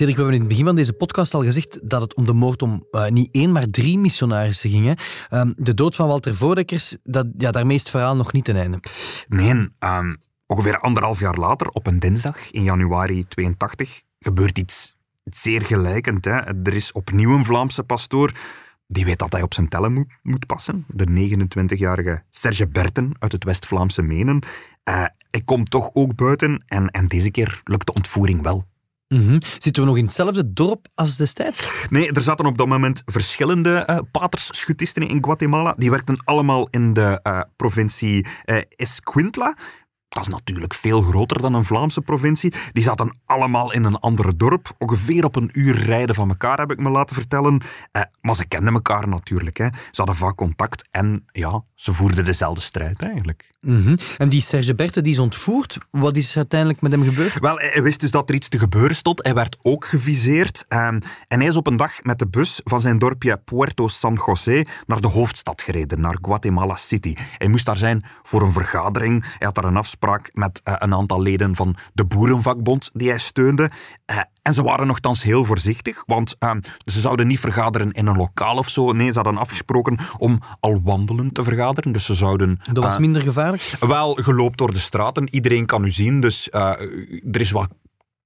Cedric, 0.01 0.19
we 0.19 0.23
hebben 0.23 0.41
in 0.41 0.47
het 0.47 0.57
begin 0.57 0.71
van 0.71 0.81
deze 0.83 0.93
podcast 0.93 1.33
al 1.33 1.43
gezegd 1.43 1.89
dat 1.89 2.01
het 2.01 2.15
om 2.15 2.25
de 2.25 2.33
moord 2.33 2.61
om 2.61 2.85
uh, 2.91 3.07
niet 3.07 3.29
één, 3.31 3.51
maar 3.51 3.69
drie 3.69 3.97
missionarissen 3.97 4.69
ging. 4.69 4.95
Hè? 4.95 5.39
Um, 5.39 5.53
de 5.57 5.73
dood 5.73 5.95
van 5.95 6.07
Walter 6.07 6.35
Voordekkers, 6.35 6.97
dat, 7.03 7.27
ja, 7.37 7.51
daarmee 7.51 7.75
is 7.75 7.81
het 7.81 7.89
verhaal 7.89 8.15
nog 8.15 8.31
niet 8.31 8.45
ten 8.45 8.55
einde. 8.55 8.79
Nee, 9.27 9.69
um, 9.79 10.17
ongeveer 10.45 10.79
anderhalf 10.79 11.19
jaar 11.19 11.35
later, 11.35 11.67
op 11.67 11.87
een 11.87 11.99
dinsdag 11.99 12.51
in 12.51 12.63
januari 12.63 13.27
82, 13.27 14.01
gebeurt 14.19 14.57
iets 14.57 14.95
zeer 15.23 15.61
gelijkend. 15.61 16.25
Hè? 16.25 16.37
Er 16.63 16.73
is 16.73 16.91
opnieuw 16.91 17.35
een 17.35 17.45
Vlaamse 17.45 17.83
pastoor 17.83 18.31
die 18.87 19.05
weet 19.05 19.19
dat 19.19 19.31
hij 19.31 19.41
op 19.41 19.53
zijn 19.53 19.67
tellen 19.67 20.07
moet, 20.21 20.45
passen. 20.45 20.85
De 20.87 21.37
29-jarige 21.37 22.23
Serge 22.29 22.67
Berten 22.67 23.11
uit 23.19 23.31
het 23.31 23.43
West-Vlaamse 23.43 24.01
Menen. 24.01 24.43
Uh, 24.89 25.05
hij 25.29 25.41
komt 25.45 25.71
toch 25.71 25.89
ook 25.93 26.15
buiten 26.15 26.63
en, 26.67 26.89
en 26.89 27.07
deze 27.07 27.31
keer 27.31 27.61
lukt 27.63 27.85
de 27.85 27.93
ontvoering 27.93 28.41
wel. 28.41 28.69
-hmm. 29.19 29.37
Zitten 29.57 29.83
we 29.83 29.89
nog 29.89 29.97
in 29.97 30.05
hetzelfde 30.05 30.53
dorp 30.53 30.87
als 30.95 31.17
destijds? 31.17 31.87
Nee, 31.89 32.11
er 32.11 32.21
zaten 32.21 32.45
op 32.45 32.57
dat 32.57 32.67
moment 32.67 33.01
verschillende 33.05 33.87
uh, 33.89 33.99
paters-schutisten 34.11 35.07
in 35.07 35.23
Guatemala. 35.23 35.75
Die 35.77 35.89
werkten 35.89 36.21
allemaal 36.23 36.67
in 36.69 36.93
de 36.93 37.19
uh, 37.23 37.41
provincie 37.55 38.25
uh, 38.45 38.61
Escuintla. 38.75 39.55
Dat 40.09 40.21
is 40.21 40.27
natuurlijk 40.27 40.73
veel 40.73 41.01
groter 41.01 41.41
dan 41.41 41.53
een 41.53 41.63
Vlaamse 41.63 42.01
provincie. 42.01 42.53
Die 42.71 42.83
zaten 42.83 43.19
allemaal 43.25 43.73
in 43.73 43.83
een 43.83 43.95
ander 43.95 44.37
dorp. 44.37 44.75
Ongeveer 44.77 45.25
op 45.25 45.35
een 45.35 45.49
uur 45.53 45.75
rijden 45.75 46.15
van 46.15 46.29
elkaar, 46.29 46.59
heb 46.59 46.71
ik 46.71 46.79
me 46.79 46.89
laten 46.89 47.15
vertellen. 47.15 47.61
Eh, 47.91 48.01
maar 48.21 48.35
ze 48.35 48.47
kenden 48.47 48.73
elkaar 48.73 49.07
natuurlijk. 49.07 49.57
Hè. 49.57 49.65
Ze 49.65 49.77
hadden 49.91 50.15
vaak 50.15 50.35
contact 50.35 50.87
en 50.89 51.25
ja, 51.31 51.63
ze 51.75 51.93
voerden 51.93 52.25
dezelfde 52.25 52.61
strijd 52.61 53.01
eigenlijk. 53.01 53.49
Mm. 53.61 53.97
En 54.17 54.29
die 54.29 54.41
Serge 54.41 54.75
Berthe 54.75 55.01
die 55.01 55.13
is 55.13 55.19
ontvoerd, 55.19 55.77
wat 55.91 56.15
is 56.15 56.37
uiteindelijk 56.37 56.81
met 56.81 56.91
hem 56.91 57.03
gebeurd? 57.03 57.39
Wel, 57.39 57.57
hij 57.57 57.83
wist 57.83 57.99
dus 57.99 58.11
dat 58.11 58.29
er 58.29 58.35
iets 58.35 58.49
te 58.49 58.59
gebeuren 58.59 58.95
stond. 58.95 59.23
Hij 59.23 59.33
werd 59.33 59.57
ook 59.61 59.85
geviseerd. 59.85 60.65
Um, 60.69 60.99
en 61.27 61.39
hij 61.39 61.47
is 61.47 61.55
op 61.55 61.67
een 61.67 61.75
dag 61.75 62.03
met 62.03 62.19
de 62.19 62.27
bus 62.27 62.61
van 62.63 62.81
zijn 62.81 62.99
dorpje 62.99 63.37
Puerto 63.37 63.87
San 63.87 64.19
José 64.25 64.61
naar 64.85 65.01
de 65.01 65.07
hoofdstad 65.07 65.61
gereden, 65.61 66.01
naar 66.01 66.17
Guatemala 66.21 66.75
City. 66.75 67.15
Hij 67.37 67.47
moest 67.47 67.65
daar 67.65 67.77
zijn 67.77 68.03
voor 68.23 68.41
een 68.41 68.51
vergadering. 68.51 69.23
Hij 69.23 69.47
had 69.47 69.55
daar 69.55 69.63
een 69.65 69.77
afspraak 69.77 70.29
met 70.33 70.61
uh, 70.63 70.73
een 70.77 70.93
aantal 70.93 71.21
leden 71.21 71.55
van 71.55 71.75
de 71.93 72.05
Boerenvakbond 72.05 72.89
die 72.93 73.09
hij 73.09 73.17
steunde. 73.17 73.71
En 74.41 74.53
ze 74.53 74.63
waren 74.63 74.87
nogthans 74.87 75.23
heel 75.23 75.45
voorzichtig, 75.45 76.03
want 76.05 76.35
uh, 76.39 76.51
ze 76.85 76.99
zouden 76.99 77.27
niet 77.27 77.39
vergaderen 77.39 77.91
in 77.91 78.07
een 78.07 78.17
lokaal 78.17 78.57
of 78.57 78.69
zo. 78.69 78.91
Nee, 78.91 79.07
ze 79.07 79.13
hadden 79.13 79.37
afgesproken 79.37 79.99
om 80.17 80.39
al 80.59 80.81
wandelend 80.83 81.33
te 81.33 81.43
vergaderen. 81.43 81.91
Dus 81.91 82.05
ze 82.05 82.15
zouden... 82.15 82.59
Dat 82.73 82.83
was 82.83 82.97
minder 82.97 83.21
gevaarlijk? 83.21 83.73
Wel, 83.79 84.13
geloopt 84.13 84.57
door 84.57 84.71
de 84.73 84.79
straten. 84.79 85.27
Iedereen 85.33 85.65
kan 85.65 85.83
u 85.83 85.91
zien, 85.91 86.21
dus 86.21 86.47
er 86.51 87.39
is 87.39 87.51
wat 87.51 87.69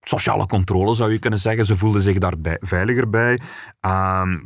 sociale 0.02 0.46
controle, 0.46 0.96
zou 0.96 1.12
je 1.12 1.20
kunnen 1.20 1.40
zeggen. 1.40 1.66
Ze 1.66 1.78
voelden 1.78 2.02
zich 2.02 2.18
daar 2.18 2.40
bij, 2.40 2.58
veiliger 2.62 3.10
bij. 3.10 3.40
Ehm, 3.80 4.40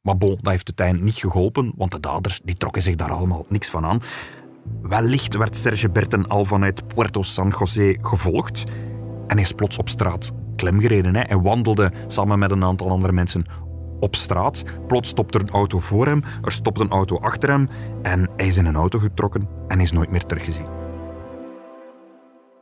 maar 0.00 0.16
bon, 0.16 0.38
dat 0.40 0.52
heeft 0.52 0.66
uiteindelijk 0.66 1.06
niet 1.06 1.32
geholpen, 1.32 1.72
want 1.76 1.90
de 1.90 2.00
daders 2.00 2.40
die 2.44 2.56
trokken 2.56 2.82
zich 2.82 2.94
daar 2.94 3.12
allemaal 3.12 3.46
niks 3.48 3.70
van 3.70 3.84
aan. 3.84 4.00
Wellicht 4.82 5.36
werd 5.36 5.56
Serge 5.56 5.90
Berten 5.90 6.26
al 6.26 6.44
vanuit 6.44 6.86
Puerto 6.86 7.22
San 7.22 7.54
José 7.58 7.96
gevolgd 8.02 8.64
en 9.26 9.38
is 9.38 9.52
plots 9.52 9.78
op 9.78 9.88
straat 9.88 10.32
Hij 11.26 11.40
wandelde 11.40 11.92
samen 12.06 12.38
met 12.38 12.50
een 12.50 12.64
aantal 12.64 12.90
andere 12.90 13.12
mensen 13.12 13.44
op 14.00 14.14
straat. 14.14 14.64
Plots 14.86 15.08
stopt 15.08 15.34
er 15.34 15.40
een 15.40 15.50
auto 15.50 15.80
voor 15.80 16.06
hem, 16.06 16.22
er 16.42 16.52
stopt 16.52 16.80
een 16.80 16.90
auto 16.90 17.18
achter 17.18 17.50
hem 17.50 17.68
en 18.02 18.30
hij 18.36 18.46
is 18.46 18.56
in 18.56 18.66
een 18.66 18.76
auto 18.76 18.98
getrokken 18.98 19.48
en 19.68 19.80
is 19.80 19.92
nooit 19.92 20.10
meer 20.10 20.26
teruggezien. 20.26 20.83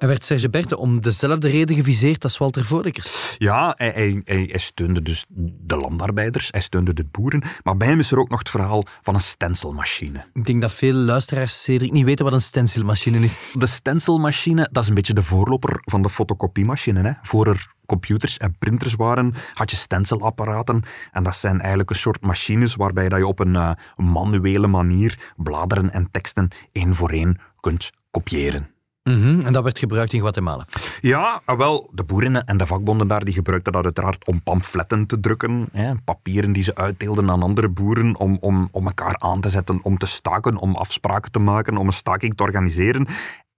En 0.02 0.08
werd 0.08 0.24
Serge 0.24 0.50
Berthe 0.50 0.76
om 0.76 1.00
dezelfde 1.00 1.48
reden 1.48 1.76
geviseerd 1.76 2.24
als 2.24 2.38
Walter 2.38 2.64
Voordekkers? 2.64 3.34
Ja, 3.38 3.74
hij, 3.76 3.92
hij, 3.94 4.22
hij, 4.24 4.58
steunde 4.58 5.02
dus 5.02 5.24
de 5.60 5.76
landarbeiders, 5.76 6.48
hij 6.50 6.60
steunde 6.60 6.94
de 6.94 7.04
boeren. 7.04 7.42
Maar 7.62 7.76
bij 7.76 7.88
hem 7.88 7.98
is 7.98 8.10
er 8.10 8.18
ook 8.18 8.28
nog 8.28 8.38
het 8.38 8.50
verhaal 8.50 8.84
van 9.02 9.14
een 9.14 9.20
stencilmachine. 9.20 10.24
Ik 10.32 10.46
denk 10.46 10.60
dat 10.60 10.72
veel 10.72 10.92
luisteraars 10.92 11.62
Cedric 11.62 11.92
niet 11.92 12.04
weten 12.04 12.24
wat 12.24 12.34
een 12.34 12.40
stencilmachine 12.40 13.18
is. 13.18 13.36
De 13.52 13.66
stencilmachine, 13.66 14.68
dat 14.72 14.82
is 14.82 14.88
een 14.88 14.94
beetje 14.94 15.14
de 15.14 15.22
voorloper 15.22 15.80
van 15.80 16.02
de 16.02 16.10
fotocopiemachine. 16.10 17.02
Hè? 17.02 17.12
Voor 17.22 17.46
er 17.46 17.66
computers 17.86 18.38
en 18.38 18.56
printers 18.58 18.94
waren, 18.94 19.34
had 19.54 19.70
je 19.70 19.76
stencilapparaten. 19.76 20.82
En 21.12 21.22
dat 21.22 21.36
zijn 21.36 21.58
eigenlijk 21.58 21.90
een 21.90 21.96
soort 21.96 22.22
machines 22.22 22.74
waarbij 22.74 23.08
je 23.18 23.26
op 23.26 23.38
een 23.38 23.54
uh, 23.54 23.72
manuele 23.96 24.66
manier 24.66 25.32
bladeren 25.36 25.92
en 25.92 26.08
teksten 26.10 26.48
één 26.72 26.94
voor 26.94 27.10
één 27.10 27.38
kunt 27.60 27.90
kopiëren. 28.10 28.71
Mm. 29.02 29.40
En 29.40 29.52
dat 29.52 29.62
werd 29.62 29.78
gebruikt 29.78 30.12
in 30.12 30.20
Guatemala? 30.20 30.66
Ja, 31.00 31.42
wel, 31.44 31.90
de 31.92 32.04
boeren 32.04 32.44
en 32.44 32.56
de 32.56 32.66
vakbonden 32.66 33.08
daar 33.08 33.24
die 33.24 33.34
gebruikten 33.34 33.72
dat 33.72 33.84
uiteraard 33.84 34.26
om 34.26 34.42
pamfletten 34.42 35.06
te 35.06 35.20
drukken. 35.20 35.68
Hè, 35.72 35.94
papieren 35.94 36.52
die 36.52 36.62
ze 36.62 36.74
uitdeelden 36.74 37.30
aan 37.30 37.42
andere 37.42 37.68
boeren 37.68 38.16
om, 38.16 38.36
om, 38.40 38.68
om 38.70 38.86
elkaar 38.86 39.16
aan 39.18 39.40
te 39.40 39.48
zetten, 39.48 39.82
om 39.82 39.98
te 39.98 40.06
staken, 40.06 40.56
om 40.56 40.76
afspraken 40.76 41.32
te 41.32 41.38
maken, 41.38 41.76
om 41.76 41.86
een 41.86 41.92
staking 41.92 42.36
te 42.36 42.42
organiseren. 42.42 43.06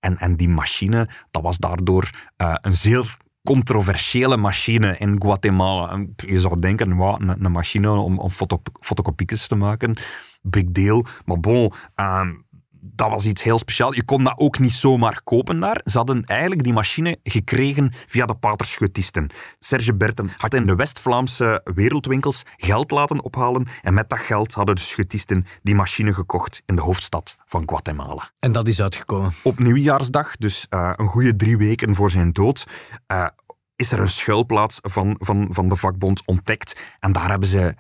En, 0.01 0.17
en 0.17 0.37
die 0.37 0.49
machine, 0.49 1.09
dat 1.31 1.43
was 1.43 1.59
daardoor 1.59 2.11
uh, 2.37 2.55
een 2.61 2.77
zeer 2.77 3.17
controversiële 3.43 4.37
machine 4.37 4.97
in 4.99 5.23
Guatemala. 5.23 6.05
Je 6.17 6.41
zou 6.41 6.59
denken, 6.59 6.95
wow, 6.95 7.21
een, 7.39 7.53
machine 7.53 7.91
om, 7.91 8.19
om 8.19 8.31
te 9.47 9.55
maken, 9.57 9.97
big 10.43 10.65
deal. 10.65 11.05
Maar 11.25 11.41
bon, 11.41 11.73
uh, 11.97 12.21
dat 12.95 13.11
was 13.11 13.27
iets 13.27 13.43
heel 13.43 13.59
speciaals. 13.59 13.97
Je 13.97 14.05
kon 14.05 14.25
dat 14.25 14.39
ook 14.39 14.59
niet 14.59 14.73
zomaar 14.73 15.21
kopen 15.25 15.61
daar. 15.61 15.81
Ze 15.85 15.97
hadden 15.97 16.25
eigenlijk 16.25 16.63
die 16.63 16.73
machine 16.73 17.19
gekregen 17.23 17.93
via 18.07 18.27
de 18.27 18.35
paterschutisten. 18.35 19.31
Serge 19.59 19.95
Berten 19.95 20.31
had 20.37 20.55
in 20.55 20.67
de 20.67 20.75
West-Vlaamse 20.75 21.61
wereldwinkels 21.75 22.43
geld 22.57 22.91
laten 22.91 23.23
ophalen 23.23 23.67
en 23.83 23.95
met 23.95 24.09
dat 24.09 24.19
geld 24.19 24.55
hadden 24.55 24.75
de 24.75 24.81
schutisten 24.81 25.47
die 25.63 25.75
machine 25.75 26.15
gekocht 26.15 26.63
in 26.67 26.77
de 26.77 26.83
hoofdstad 26.83 27.37
van 27.47 27.63
Guatemala. 27.67 28.31
En 28.39 28.53
dat 28.53 28.69
is 28.69 28.83
uitgekomen? 28.83 29.33
Op 29.43 29.59
nieuwjaarsdag, 29.59 30.37
dus 30.37 30.67
uh, 30.71 30.93
een 30.97 31.09
goede 31.09 31.37
drie 31.37 31.57
weken 31.57 31.95
voor 31.95 32.11
zijn 32.11 32.33
dood, 32.33 32.65
uh, 33.13 33.27
is 33.77 33.93
er 33.93 34.01
een 34.01 34.09
schuilplaats 34.09 34.79
van, 34.83 35.17
van, 35.19 35.47
van 35.51 35.69
de 35.69 35.77
vakbond 35.77 36.27
ontdekt. 36.27 36.97
En 37.01 37.13
daar 37.13 37.31
hebben 37.31 37.49
ze 37.49 37.75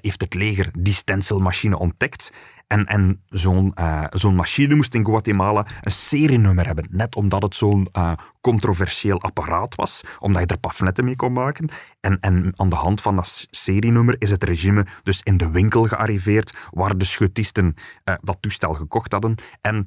heeft 0.00 0.20
het 0.20 0.34
leger 0.34 0.70
die 0.78 0.92
stencilmachine 0.92 1.78
ontdekt. 1.78 2.32
En, 2.66 2.86
en 2.86 3.22
zo'n 3.28 3.72
uh, 3.78 4.04
zo'n 4.10 4.34
machine 4.34 4.74
moest 4.74 4.94
in 4.94 5.04
Guatemala 5.04 5.66
een 5.80 5.90
serienummer 5.90 6.66
hebben. 6.66 6.86
Net 6.90 7.16
omdat 7.16 7.42
het 7.42 7.56
zo'n 7.56 7.88
uh, 7.92 8.12
controversieel 8.40 9.20
apparaat 9.20 9.74
was, 9.74 10.00
omdat 10.18 10.42
je 10.42 10.46
er 10.46 10.58
pamfletten 10.58 11.04
mee 11.04 11.16
kon 11.16 11.32
maken. 11.32 11.68
En, 12.00 12.20
en 12.20 12.52
aan 12.56 12.68
de 12.68 12.76
hand 12.76 13.00
van 13.00 13.16
dat 13.16 13.46
serienummer 13.50 14.16
is 14.18 14.30
het 14.30 14.44
regime 14.44 14.86
dus 15.02 15.22
in 15.22 15.36
de 15.36 15.50
winkel 15.50 15.84
gearriveerd 15.84 16.68
waar 16.70 16.98
de 16.98 17.04
schutisten 17.04 17.74
uh, 18.04 18.14
dat 18.20 18.36
toestel 18.40 18.74
gekocht 18.74 19.12
hadden. 19.12 19.34
En 19.60 19.86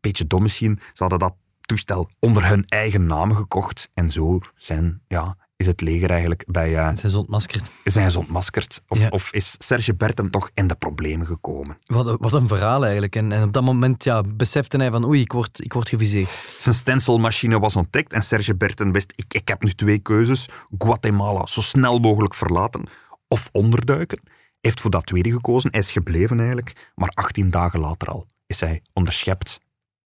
beetje 0.00 0.26
dom 0.26 0.42
misschien, 0.42 0.78
ze 0.92 1.02
hadden 1.02 1.18
dat 1.18 1.34
toestel 1.60 2.10
onder 2.18 2.48
hun 2.48 2.64
eigen 2.68 3.06
naam 3.06 3.34
gekocht. 3.34 3.88
En 3.94 4.10
zo 4.12 4.38
zijn, 4.54 5.02
ja, 5.08 5.36
is 5.60 5.66
het 5.66 5.80
leger 5.80 6.10
eigenlijk 6.10 6.44
bij... 6.46 6.70
Uh, 6.70 6.90
zijn 6.94 7.12
ze 7.12 7.18
ontmaskerd. 7.18 7.70
Zijn 7.84 8.10
ze 8.10 8.18
ontmaskerd? 8.18 8.82
Of, 8.88 9.10
of, 9.10 9.32
is 9.32 9.54
Serge 9.58 9.94
Berten 9.94 10.30
toch 10.30 10.50
in 10.54 10.66
de 10.66 10.74
problemen 10.74 11.26
gekomen? 11.26 11.76
Wat, 11.86 12.06
een, 12.06 12.16
wat 12.20 12.32
een 12.32 12.48
verhaal 12.48 12.82
eigenlijk. 12.82 13.16
En, 13.16 13.32
en, 13.32 13.42
op 13.42 13.52
dat 13.52 13.62
moment 13.62 14.04
ja, 14.04 14.22
besefte 14.22 14.76
hij 14.76 14.90
van 14.90 15.04
oei, 15.04 15.20
ik 15.20 15.32
word, 15.32 15.64
ik 15.64 15.72
word 15.72 15.88
geviseerd. 15.88 16.28
Zijn 16.58 16.74
stencilmachine 16.74 17.58
was 17.58 17.76
ontdekt 17.76 18.12
en 18.12 18.22
Serge 18.22 18.54
Berten 18.54 18.92
wist, 18.92 19.12
ik, 19.14 19.34
ik 19.34 19.48
heb 19.48 19.62
nu 19.62 19.70
twee 19.70 19.98
keuzes. 19.98 20.48
Guatemala 20.78 21.46
zo 21.46 21.60
snel 21.60 21.98
mogelijk 21.98 22.34
verlaten 22.34 22.84
of 23.28 23.48
onderduiken. 23.52 24.20
Heeft 24.60 24.80
voor 24.80 24.90
dat 24.90 25.06
tweede 25.06 25.32
gekozen. 25.32 25.70
Hij 25.70 25.80
is 25.80 25.92
gebleven 25.92 26.38
eigenlijk. 26.38 26.90
Maar 26.94 27.10
18 27.14 27.50
dagen 27.50 27.80
later 27.80 28.08
al 28.08 28.26
is 28.46 28.60
hij 28.60 28.82
onderschept 28.92 29.58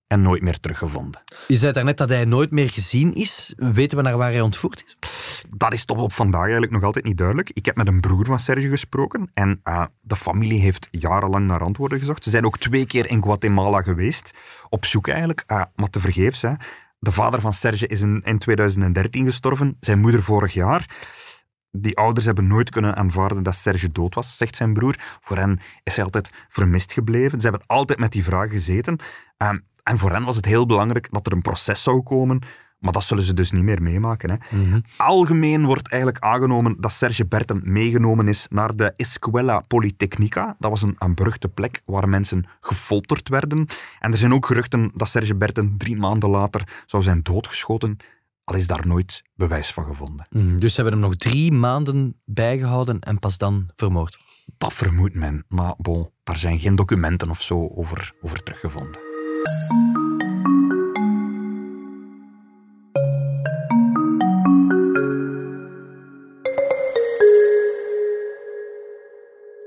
en 0.07 0.23
nooit 0.23 0.43
meer 0.43 0.61
teruggevonden. 0.61 1.23
Je 1.49 1.57
zei 1.57 1.73
daarnet 1.73 1.97
dat 1.97 2.09
hij 2.09 2.25
nooit 2.25 2.51
meer 2.51 2.71
gezien 2.71 3.15
is. 3.15 3.53
Weten 3.57 3.97
we 3.97 4.03
naar 4.03 4.17
waar 4.17 4.31
hij 4.31 4.41
ontvoerd 4.41 4.85
is? 4.87 4.97
Dat 5.49 5.73
is 5.73 5.85
tot 5.85 5.99
op 5.99 6.13
vandaag 6.13 6.43
eigenlijk 6.43 6.73
nog 6.73 6.83
altijd 6.83 7.05
niet 7.05 7.19
duidelijk. 7.19 7.51
Ik 7.51 7.67
heb 7.67 7.77
met 7.77 7.89
een 7.89 8.01
broer 8.01 8.25
van 8.25 8.39
Serge 8.39 8.69
gesproken 8.69 9.31
en 9.33 9.61
uh, 9.65 9.85
de 10.01 10.17
familie 10.17 10.61
heeft 10.61 10.89
jarenlang 10.91 11.47
naar 11.47 11.61
antwoorden 11.61 11.99
gezocht. 11.99 12.25
Ze 12.25 12.31
zijn 12.31 12.45
ook 12.45 12.59
twee 12.59 12.87
keer 12.87 13.11
in 13.11 13.23
Guatemala 13.23 13.83
geweest, 13.83 14.35
op 14.69 14.85
zoek 14.85 15.09
eigenlijk, 15.09 15.45
uh, 15.47 15.63
maar 15.75 15.91
tevergeefs. 15.91 16.43
Hè. 16.43 16.53
De 16.99 17.13
vader 17.13 17.41
van 17.41 17.53
Serge 17.53 17.87
is 17.87 18.01
in, 18.01 18.23
in 18.25 18.39
2013 18.39 19.25
gestorven, 19.25 19.77
zijn 19.81 20.01
moeder 20.01 20.23
vorig 20.23 20.53
jaar 20.53 20.87
die 21.77 21.97
ouders 21.97 22.27
hebben 22.27 22.47
nooit 22.47 22.71
kunnen 22.71 22.97
aanvaarden 22.97 23.43
dat 23.43 23.55
Serge 23.55 23.93
dood 23.93 24.15
was, 24.15 24.37
zegt 24.37 24.57
zijn 24.57 24.73
broer. 24.73 24.95
Voor 25.21 25.37
hen 25.37 25.61
is 25.83 25.95
hij 25.95 26.05
altijd 26.05 26.31
vermist 26.49 26.93
gebleven. 26.93 27.41
Ze 27.41 27.49
hebben 27.49 27.67
altijd 27.67 27.99
met 27.99 28.13
die 28.13 28.25
vraag 28.25 28.51
gezeten. 28.51 28.99
Um, 29.39 29.67
en 29.83 29.99
voor 29.99 30.13
hen 30.13 30.25
was 30.25 30.37
het 30.37 30.45
heel 30.45 30.67
belangrijk 30.67 31.09
dat 31.11 31.27
er 31.27 31.33
een 31.33 31.43
proces 31.43 31.83
zou 31.83 32.03
komen, 32.03 32.43
maar 32.85 32.93
dat 32.93 33.05
zullen 33.05 33.25
ze 33.25 33.35
dus 33.35 33.51
niet 33.51 33.63
meer 33.63 33.83
meemaken. 33.83 34.31
Hè. 34.31 34.57
Mhm. 34.57 34.81
Algemeen 34.97 35.65
wordt 35.65 35.89
eigenlijk 35.89 36.25
aangenomen 36.25 36.77
dat 36.81 36.93
Serge 36.93 37.27
Berten 37.27 37.61
meegenomen 37.65 38.29
is 38.29 38.47
naar 38.51 38.77
de 38.77 38.93
Escuela 38.97 39.61
Politecnica. 39.61 40.57
Dat 40.59 40.71
was 40.71 40.83
een, 40.83 40.97
een 40.99 41.15
beruchte 41.15 41.49
plek 41.49 41.83
waar 41.85 42.09
mensen 42.09 42.45
gefolterd 42.61 43.29
werden. 43.29 43.67
En 43.99 44.13
er 44.13 44.19
zijn 44.19 44.35
ook 44.35 44.47
geruchten 44.47 44.91
dat 44.95 45.09
Serge 45.09 45.37
Berten 45.37 45.75
drie 45.79 45.97
maanden 45.97 46.31
later 46.31 46.83
zou 46.87 47.03
zijn 47.03 47.23
doodgeschoten. 47.23 47.97
Al 48.45 48.57
is 48.57 48.67
daar 48.67 48.87
nooit 48.87 49.23
bewijs 49.35 49.73
van 49.73 49.85
gevonden. 49.85 50.27
Mhm. 50.31 50.59
Dus 50.59 50.75
ze 50.75 50.81
hebben 50.81 51.01
hem 51.01 51.09
nog 51.09 51.19
drie 51.19 51.53
maanden 51.53 52.17
bijgehouden 52.25 53.01
en 53.01 53.19
pas 53.19 53.39
dan 53.39 53.71
vermoord. 53.77 54.19
Dat 54.59 54.73
vermoedt 54.73 55.15
men, 55.15 55.45
maar 55.49 55.75
bon, 55.79 56.11
daar 56.23 56.39
zijn 56.39 56.59
geen 56.59 56.75
documenten 56.75 57.31
of 57.31 57.43
zo 57.43 57.69
over, 57.75 58.13
over 58.21 58.43
teruggevonden. 58.43 59.01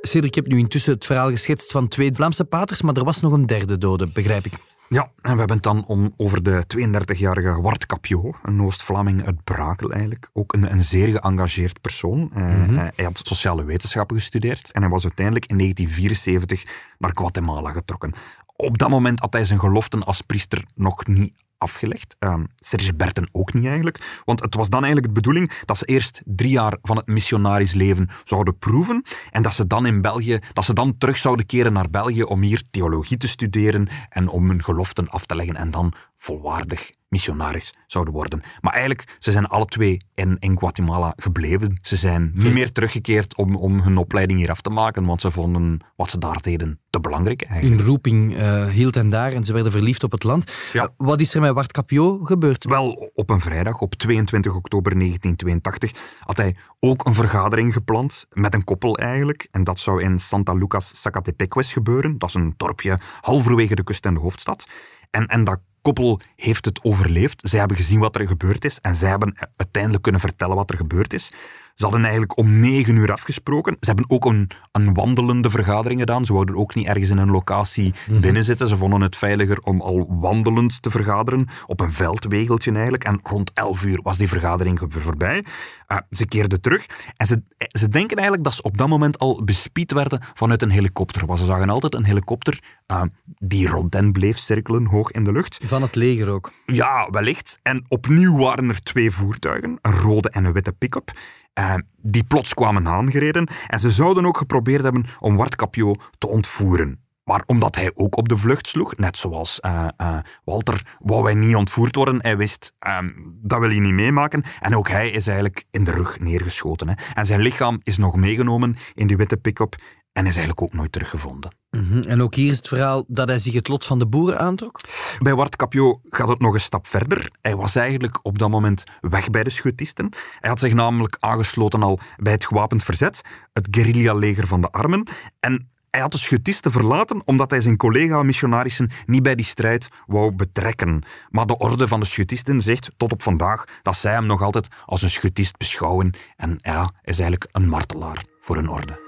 Cedric, 0.08 0.36
ik 0.36 0.36
heb 0.36 0.48
nu 0.48 0.58
intussen 0.58 0.94
het 0.94 1.06
verhaal 1.06 1.30
geschetst 1.30 1.72
van 1.72 1.88
twee 1.88 2.14
Vlaamse 2.14 2.46
paters, 2.46 2.82
maar 2.82 2.96
er 2.96 3.04
was 3.04 3.22
nog 3.22 3.32
een 3.32 3.46
derde 3.46 3.78
dode, 3.78 4.08
begrijp 4.08 4.46
ik. 4.46 4.54
Ja, 4.90 5.02
en 5.22 5.32
we 5.32 5.38
hebben 5.38 5.56
het 5.56 5.64
dan 5.64 5.86
om, 5.86 6.14
over 6.18 6.44
de 6.44 6.64
32-jarige 6.78 7.62
Wart 7.62 7.86
Capio, 7.86 8.34
een 8.44 8.62
Oost-Vlaming 8.62 9.26
uit 9.26 9.44
Brakel 9.44 9.92
eigenlijk. 9.92 10.30
Ook 10.34 10.54
een, 10.54 10.72
een 10.72 10.82
zeer 10.82 11.08
geëngageerd 11.08 11.82
persoon. 11.82 12.32
Eh, 12.34 12.44
mhm. 12.44 12.76
hij 12.76 13.06
had 13.06 13.22
sociale 13.24 13.64
wetenschappen 13.64 14.18
gestudeerd 14.18 14.72
en 14.72 14.82
hij 14.82 14.90
was 14.90 15.04
uiteindelijk 15.04 15.46
in 15.46 15.58
1974 15.58 16.96
naar 16.98 17.12
Guatemala 17.14 17.70
getrokken. 17.72 18.14
Op 18.56 18.78
dat 18.78 18.90
moment 18.90 19.20
had 19.20 19.34
hij 19.34 19.46
zijn 19.46 19.60
geloften 19.60 20.04
als 20.04 20.22
priester 20.22 20.64
nog 20.76 21.08
niet 21.08 21.34
afgelegd. 21.58 22.16
Uh, 22.20 22.36
Serge 22.56 22.96
Berten 22.96 23.30
ook 23.32 23.54
niet 23.54 23.66
eigenlijk. 23.66 24.22
Want 24.26 24.42
het 24.42 24.56
was 24.56 24.70
dan 24.70 24.84
eigenlijk 24.84 25.14
de 25.14 25.22
bedoeling 25.22 25.52
dat 25.66 25.78
ze 25.78 25.86
eerst 25.86 26.22
drie 26.26 26.52
jaar 26.52 26.78
van 26.82 26.98
het 26.98 27.08
missionarisch 27.08 27.74
leven 27.74 28.10
zouden 28.24 28.58
proeven 28.58 29.06
en 29.32 29.42
dat 29.42 29.54
ze 29.54 29.68
dan 29.68 29.86
in 29.86 30.02
België, 30.02 30.40
dat 30.54 30.66
ze 30.66 30.74
dan 30.74 30.98
terug 30.98 31.18
zouden 31.18 31.46
keren 31.46 31.74
naar 31.74 31.90
België 31.90 32.24
om 32.24 32.42
hier 32.42 32.64
theologie 32.72 33.18
te 33.18 33.28
studeren 33.28 33.88
en 34.10 34.28
om 34.28 34.50
hun 34.50 34.64
geloften 34.64 35.10
af 35.10 35.26
te 35.26 35.36
leggen 35.36 35.56
en 35.56 35.72
dan 35.72 35.94
volwaardig 36.18 36.92
missionaris 37.10 37.74
zouden 37.88 38.14
worden. 38.14 38.42
Maar 38.62 38.74
eigenlijk, 38.74 39.16
ze 39.20 39.32
zijn 39.32 39.46
alle 39.46 39.66
twee 39.66 40.02
in, 40.14 40.38
in 40.40 40.60
Guatemala 40.60 41.14
gebleven. 41.16 41.80
Ze 41.82 41.96
zijn 41.96 42.32
niet 42.34 42.54
meer 42.54 42.72
teruggekeerd 42.72 43.36
om, 43.36 43.56
om 43.56 43.82
hun 43.82 43.98
opleiding 43.98 44.40
hier 44.40 44.50
af 44.50 44.62
te 44.62 44.70
maken, 44.70 45.06
want 45.06 45.22
ze 45.22 45.32
vonden 45.32 45.82
wat 45.96 46.10
ze 46.10 46.18
daar 46.18 46.42
deden 46.42 46.80
te 46.90 47.00
belangrijk 47.00 47.42
eigenlijk. 47.42 47.80
Hun 47.80 47.90
roeping 47.90 48.38
uh, 48.38 48.68
hield 48.68 48.96
hen 48.96 49.10
daar 49.10 49.34
en 49.34 49.44
ze 49.44 49.54
werden 49.54 49.72
verliefd 49.72 50.04
op 50.04 50.12
het 50.12 50.24
land. 50.24 50.52
Ja. 50.74 50.84
Uh, 50.84 50.90
wat 50.98 51.20
is 51.20 51.34
er 51.34 51.42
met 51.42 51.54
Wart 51.54 51.72
Capio 51.72 52.20
gebeurd? 52.24 52.66
Wel, 52.66 53.12
op 53.14 53.30
een 53.30 53.42
vrijdag, 53.42 53.82
op 53.82 53.96
22 53.96 54.56
oktober 54.56 54.98
1982, 54.98 56.20
had 56.20 56.38
hij 56.38 56.56
ook 56.80 57.06
een 57.06 57.14
vergadering 57.14 57.74
gepland, 57.74 58.26
met 58.34 58.54
een 58.54 58.64
koppel 58.64 58.98
eigenlijk. 58.98 59.48
En 59.52 59.64
dat 59.64 59.80
zou 59.80 60.04
in 60.04 60.20
Santa 60.20 60.54
Lucas 60.54 61.02
Zacatepeques 61.02 61.74
gebeuren. 61.74 62.18
Dat 62.18 62.30
is 62.30 62.36
een 62.36 62.54
dorpje 62.58 63.00
halverwege 63.22 63.76
de 63.76 63.84
kust 63.84 64.06
en 64.06 64.14
de 64.14 64.20
hoofdstad. 64.20 64.68
En, 65.10 65.26
en 65.26 65.44
dat 65.44 65.60
koppel 65.88 66.20
heeft 66.36 66.66
het 66.66 66.84
overleefd. 66.84 67.50
Zij 67.50 67.60
hebben 67.60 67.78
gezien 67.78 68.00
wat 68.00 68.16
er 68.16 68.28
gebeurd 68.28 68.66
is 68.66 68.80
en 68.80 68.96
zij 68.96 69.10
hebben 69.10 69.38
uiteindelijk 69.56 70.04
kunnen 70.04 70.22
vertellen 70.22 70.56
wat 70.56 70.72
er 70.72 70.78
gebeurd 70.78 71.14
is. 71.14 71.32
Ze 71.78 71.84
hadden 71.84 72.02
eigenlijk 72.02 72.38
om 72.38 72.60
negen 72.60 72.96
uur 72.96 73.12
afgesproken. 73.12 73.78
Ze 73.80 73.88
hebben 73.88 74.10
ook 74.10 74.26
een, 74.26 74.50
een 74.72 74.94
wandelende 74.94 75.50
vergadering 75.50 76.00
gedaan. 76.00 76.26
Ze 76.26 76.34
wouden 76.34 76.56
ook 76.56 76.76
niet 76.76 76.88
ergens 76.88 77.10
in 77.10 77.18
een 77.18 77.32
locatie 77.32 77.94
mm 78.10 78.22
binnenzitten. 78.22 78.68
Ze 78.68 78.78
vonden 78.78 79.02
het 79.02 79.16
veiliger 79.16 79.60
om 79.62 79.82
al 79.82 80.06
wandelend 80.10 80.82
te 80.82 80.90
vergaderen, 80.90 81.48
op 81.66 81.80
een 81.80 81.94
veldwegeltje 81.94 82.72
eigenlijk. 82.72 83.04
En 83.04 83.20
rond 83.24 83.52
elf 83.54 83.84
uur 83.84 84.00
was 84.02 84.18
die 84.18 84.28
vergadering 84.28 84.82
voorbij. 84.90 85.46
Uh, 85.88 85.98
ze 86.10 86.26
keerden 86.26 86.62
terug 86.62 86.86
en 87.18 87.26
ze, 87.26 87.42
ze 87.72 87.88
denken 87.88 88.16
eigenlijk 88.18 88.44
dat 88.44 88.54
ze 88.54 88.62
op 88.62 88.78
dat 88.78 88.88
moment 88.88 89.20
al 89.20 89.44
bespied 89.44 89.92
werden 89.92 90.22
vanuit 90.34 90.62
een 90.62 90.70
helikopter. 90.70 91.26
Want 91.26 91.40
ze 91.40 91.46
zagen 91.46 91.70
altijd 91.70 91.94
een 91.96 92.06
helikopter 92.06 92.60
uh, 92.88 93.02
die 93.40 93.68
rond 93.68 93.94
hen 93.94 94.12
bleef 94.12 94.38
cirkelen, 94.38 94.86
hoog 94.86 95.12
in 95.12 95.24
de 95.24 95.32
lucht. 95.32 95.60
Van 95.64 95.82
het 95.82 95.96
leger 95.96 96.30
ook? 96.30 96.52
Ja, 96.66 97.10
wellicht. 97.12 97.60
En 97.64 97.86
opnieuw 97.88 98.38
waren 98.38 98.70
er 98.70 98.84
twee 98.84 99.12
voertuigen, 99.12 99.78
een 99.82 99.94
rode 99.94 100.30
en 100.30 100.46
een 100.46 100.54
witte 100.54 100.72
pick-up. 100.72 101.12
Uh, 101.60 101.74
die 102.02 102.24
plots 102.24 102.54
kwamen 102.54 102.88
aangereden 102.88 103.48
en 103.68 103.80
ze 103.80 103.92
zouden 103.92 104.26
ook 104.26 104.38
geprobeerd 104.38 104.84
hebben 104.84 105.06
om 105.20 105.36
Wart 105.36 105.56
Capio 105.56 105.96
te 106.18 106.28
ontvoeren. 106.28 107.06
Maar 107.28 107.44
omdat 107.46 107.76
hij 107.76 107.92
ook 107.94 108.18
op 108.18 108.30
de 108.30 108.38
vlucht 108.38 108.68
sloeg, 108.68 108.98
net 108.98 109.18
zoals 109.18 109.60
uh, 109.66 109.88
uh, 110.02 110.18
Walter, 110.44 110.98
wou 111.00 111.24
hij 111.24 111.34
niet 111.34 111.56
ontvoerd 111.56 111.96
worden. 111.96 112.22
Hij 112.22 112.38
wist, 112.38 112.74
um, 113.00 113.38
dat 113.42 113.60
wil 113.60 113.70
hij 113.70 113.80
niet 113.80 113.94
meemaken. 113.94 114.44
En 114.60 114.76
ook 114.76 114.88
hij 114.88 115.10
is 115.10 115.28
eigenlijk 115.28 115.66
in 115.72 115.84
de 115.84 115.92
rug 115.92 116.20
neergeschoten. 116.20 116.90
Hè. 116.90 116.94
En 117.14 117.26
zijn 117.26 117.42
lichaam 117.42 117.80
is 117.84 117.98
nog 117.98 118.16
meegenomen 118.16 118.76
in 118.94 119.08
die 119.08 119.18
witte 119.18 119.38
pick-up 119.38 119.76
en 120.18 120.26
is 120.26 120.36
eigenlijk 120.36 120.62
ook 120.62 120.74
nooit 120.74 120.92
teruggevonden. 120.92 121.56
Mm 121.70 122.00
En 122.00 122.22
ook 122.22 122.36
hier 122.36 122.52
is 122.52 122.58
het 122.58 122.68
verhaal 122.68 123.04
dat 123.08 123.28
hij 123.28 123.40
zich 123.40 123.54
het 123.54 123.68
lot 123.68 123.86
van 123.86 124.00
de 124.00 124.08
boeren 124.08 124.40
aantrok? 124.40 124.80
Bij 125.20 125.36
Wart 125.36 125.56
Capio 125.56 126.02
gaat 126.10 126.28
het 126.28 126.40
nog 126.40 126.54
een 126.54 126.60
stap 126.60 126.88
verder. 126.88 127.30
Hij 127.42 127.56
was 127.56 127.76
eigenlijk 127.76 128.20
op 128.22 128.38
dat 128.38 128.50
moment 128.50 128.84
weg 129.02 129.30
bij 129.30 129.44
de 129.44 129.50
schutisten. 129.50 130.10
Hij 130.40 130.50
had 130.50 130.60
zich 130.60 130.74
namelijk 130.74 131.18
aangesloten 131.20 131.84
al 131.84 132.00
bij 132.18 132.32
het 132.34 132.46
gewapend 132.46 132.84
verzet, 132.84 133.22
het 133.54 133.68
guerrilla-leger 133.72 134.48
van 134.48 134.62
de 134.62 134.70
armen. 134.72 135.08
En 135.40 135.70
hij 135.90 136.02
had 136.02 136.12
de 136.12 136.18
schutisten 136.18 136.72
verlaten 136.72 137.22
omdat 137.26 137.52
hij 137.52 137.62
zijn 137.62 137.78
collega-missionarissen 137.78 138.92
niet 139.06 139.24
bij 139.24 139.36
die 139.36 139.46
strijd 139.46 139.88
wou 140.06 140.32
betrekken. 140.32 141.04
Maar 141.30 141.46
de 141.46 141.58
orde 141.58 141.88
van 141.88 142.00
de 142.00 142.06
schutisten 142.06 142.62
zegt 142.62 142.92
tot 142.98 143.12
op 143.12 143.22
vandaag 143.22 143.64
dat 143.82 143.96
zij 143.96 144.14
hem 144.14 144.26
nog 144.26 144.42
altijd 144.42 144.68
als 144.86 145.02
een 145.02 145.10
schutist 145.10 145.58
beschouwen. 145.58 146.14
En 146.36 146.58
ja, 146.62 146.84
is 146.84 147.20
eigenlijk 147.20 147.48
een 147.52 147.68
martelaar 147.68 148.24
voor 148.40 148.56
hun 148.56 148.70
orde. 148.70 149.06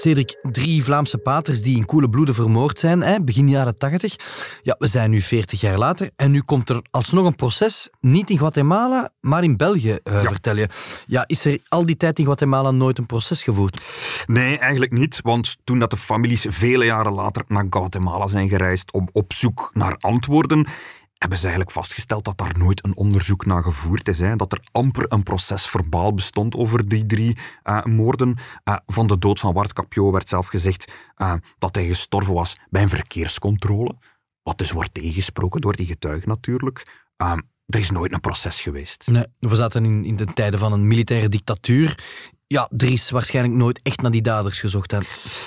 Cedric, 0.00 0.38
drie 0.42 0.84
Vlaamse 0.84 1.18
paters 1.18 1.62
die 1.62 1.76
in 1.76 1.84
koele 1.84 2.08
bloeden 2.08 2.34
vermoord 2.34 2.78
zijn, 2.78 3.02
hè, 3.02 3.20
begin 3.22 3.48
jaren 3.48 3.78
80. 3.78 4.16
Ja, 4.62 4.76
we 4.78 4.86
zijn 4.86 5.10
nu 5.10 5.20
40 5.20 5.60
jaar 5.60 5.78
later 5.78 6.10
en 6.16 6.30
nu 6.30 6.40
komt 6.40 6.68
er 6.68 6.82
alsnog 6.90 7.26
een 7.26 7.34
proces, 7.34 7.88
niet 8.00 8.30
in 8.30 8.38
Guatemala, 8.38 9.10
maar 9.20 9.44
in 9.44 9.56
België, 9.56 9.98
uh, 10.04 10.20
vertel 10.20 10.56
je. 10.56 10.68
Ja, 11.06 11.24
is 11.26 11.44
er 11.44 11.58
al 11.68 11.86
die 11.86 11.96
tijd 11.96 12.18
in 12.18 12.24
Guatemala 12.24 12.70
nooit 12.70 12.98
een 12.98 13.06
proces 13.06 13.42
gevoerd? 13.42 13.80
Nee, 14.26 14.58
eigenlijk 14.58 14.92
niet, 14.92 15.20
want 15.22 15.56
toen 15.64 15.78
dat 15.78 15.90
de 15.90 15.96
families 15.96 16.46
vele 16.48 16.84
jaren 16.84 17.12
later 17.12 17.42
naar 17.48 17.66
Guatemala 17.70 18.26
zijn 18.26 18.48
gereisd 18.48 18.92
om 18.92 19.08
op 19.12 19.32
zoek 19.32 19.70
naar 19.72 19.96
antwoorden, 19.98 20.66
hebben 21.18 21.38
ze 21.38 21.46
eigenlijk 21.46 21.76
vastgesteld 21.76 22.24
dat 22.24 22.38
daar 22.38 22.58
nooit 22.58 22.84
een 22.84 22.96
onderzoek 22.96 23.46
naar 23.46 23.62
gevoerd 23.62 24.08
is. 24.08 24.18
Hè. 24.18 24.36
Dat 24.36 24.52
er 24.52 24.60
amper 24.72 25.04
een 25.08 25.22
proces 25.22 25.66
verbaal 25.66 26.14
bestond 26.14 26.56
over 26.56 26.88
die 26.88 27.06
drie 27.06 27.36
uh, 27.64 27.84
moorden. 27.84 28.36
Uh, 28.64 28.76
van 28.86 29.06
de 29.06 29.18
dood 29.18 29.40
van 29.40 29.54
Wart 29.54 29.72
Capio 29.72 30.12
werd 30.12 30.28
zelf 30.28 30.46
gezegd 30.46 30.92
uh, 31.16 31.32
dat 31.58 31.74
hij 31.74 31.86
gestorven 31.86 32.34
was 32.34 32.58
bij 32.70 32.82
een 32.82 32.88
verkeerscontrole. 32.88 33.94
Wat 34.42 34.58
dus 34.58 34.72
wordt 34.72 34.94
tegengesproken 34.94 35.60
door 35.60 35.76
die 35.76 35.86
getuigen 35.86 36.28
natuurlijk. 36.28 37.06
er 37.66 37.78
is 37.78 37.90
nooit 37.90 38.12
een 38.12 38.20
proces 38.20 38.60
geweest. 38.60 39.06
Nee, 39.06 39.24
we 39.38 39.54
zaten 39.54 39.84
in, 39.84 40.04
in 40.04 40.16
de 40.16 40.26
tijden 40.34 40.58
van 40.58 40.72
een 40.72 40.86
militaire 40.86 41.28
dictatuur. 41.28 42.04
Ja, 42.46 42.70
er 42.76 42.92
is 42.92 43.10
waarschijnlijk 43.10 43.54
noold 43.54 43.82
echt 43.82 44.00
naar 44.00 44.10
die 44.10 44.22
daders 44.22 44.60
gezocht. 44.60 44.90
Hè. 44.90 44.98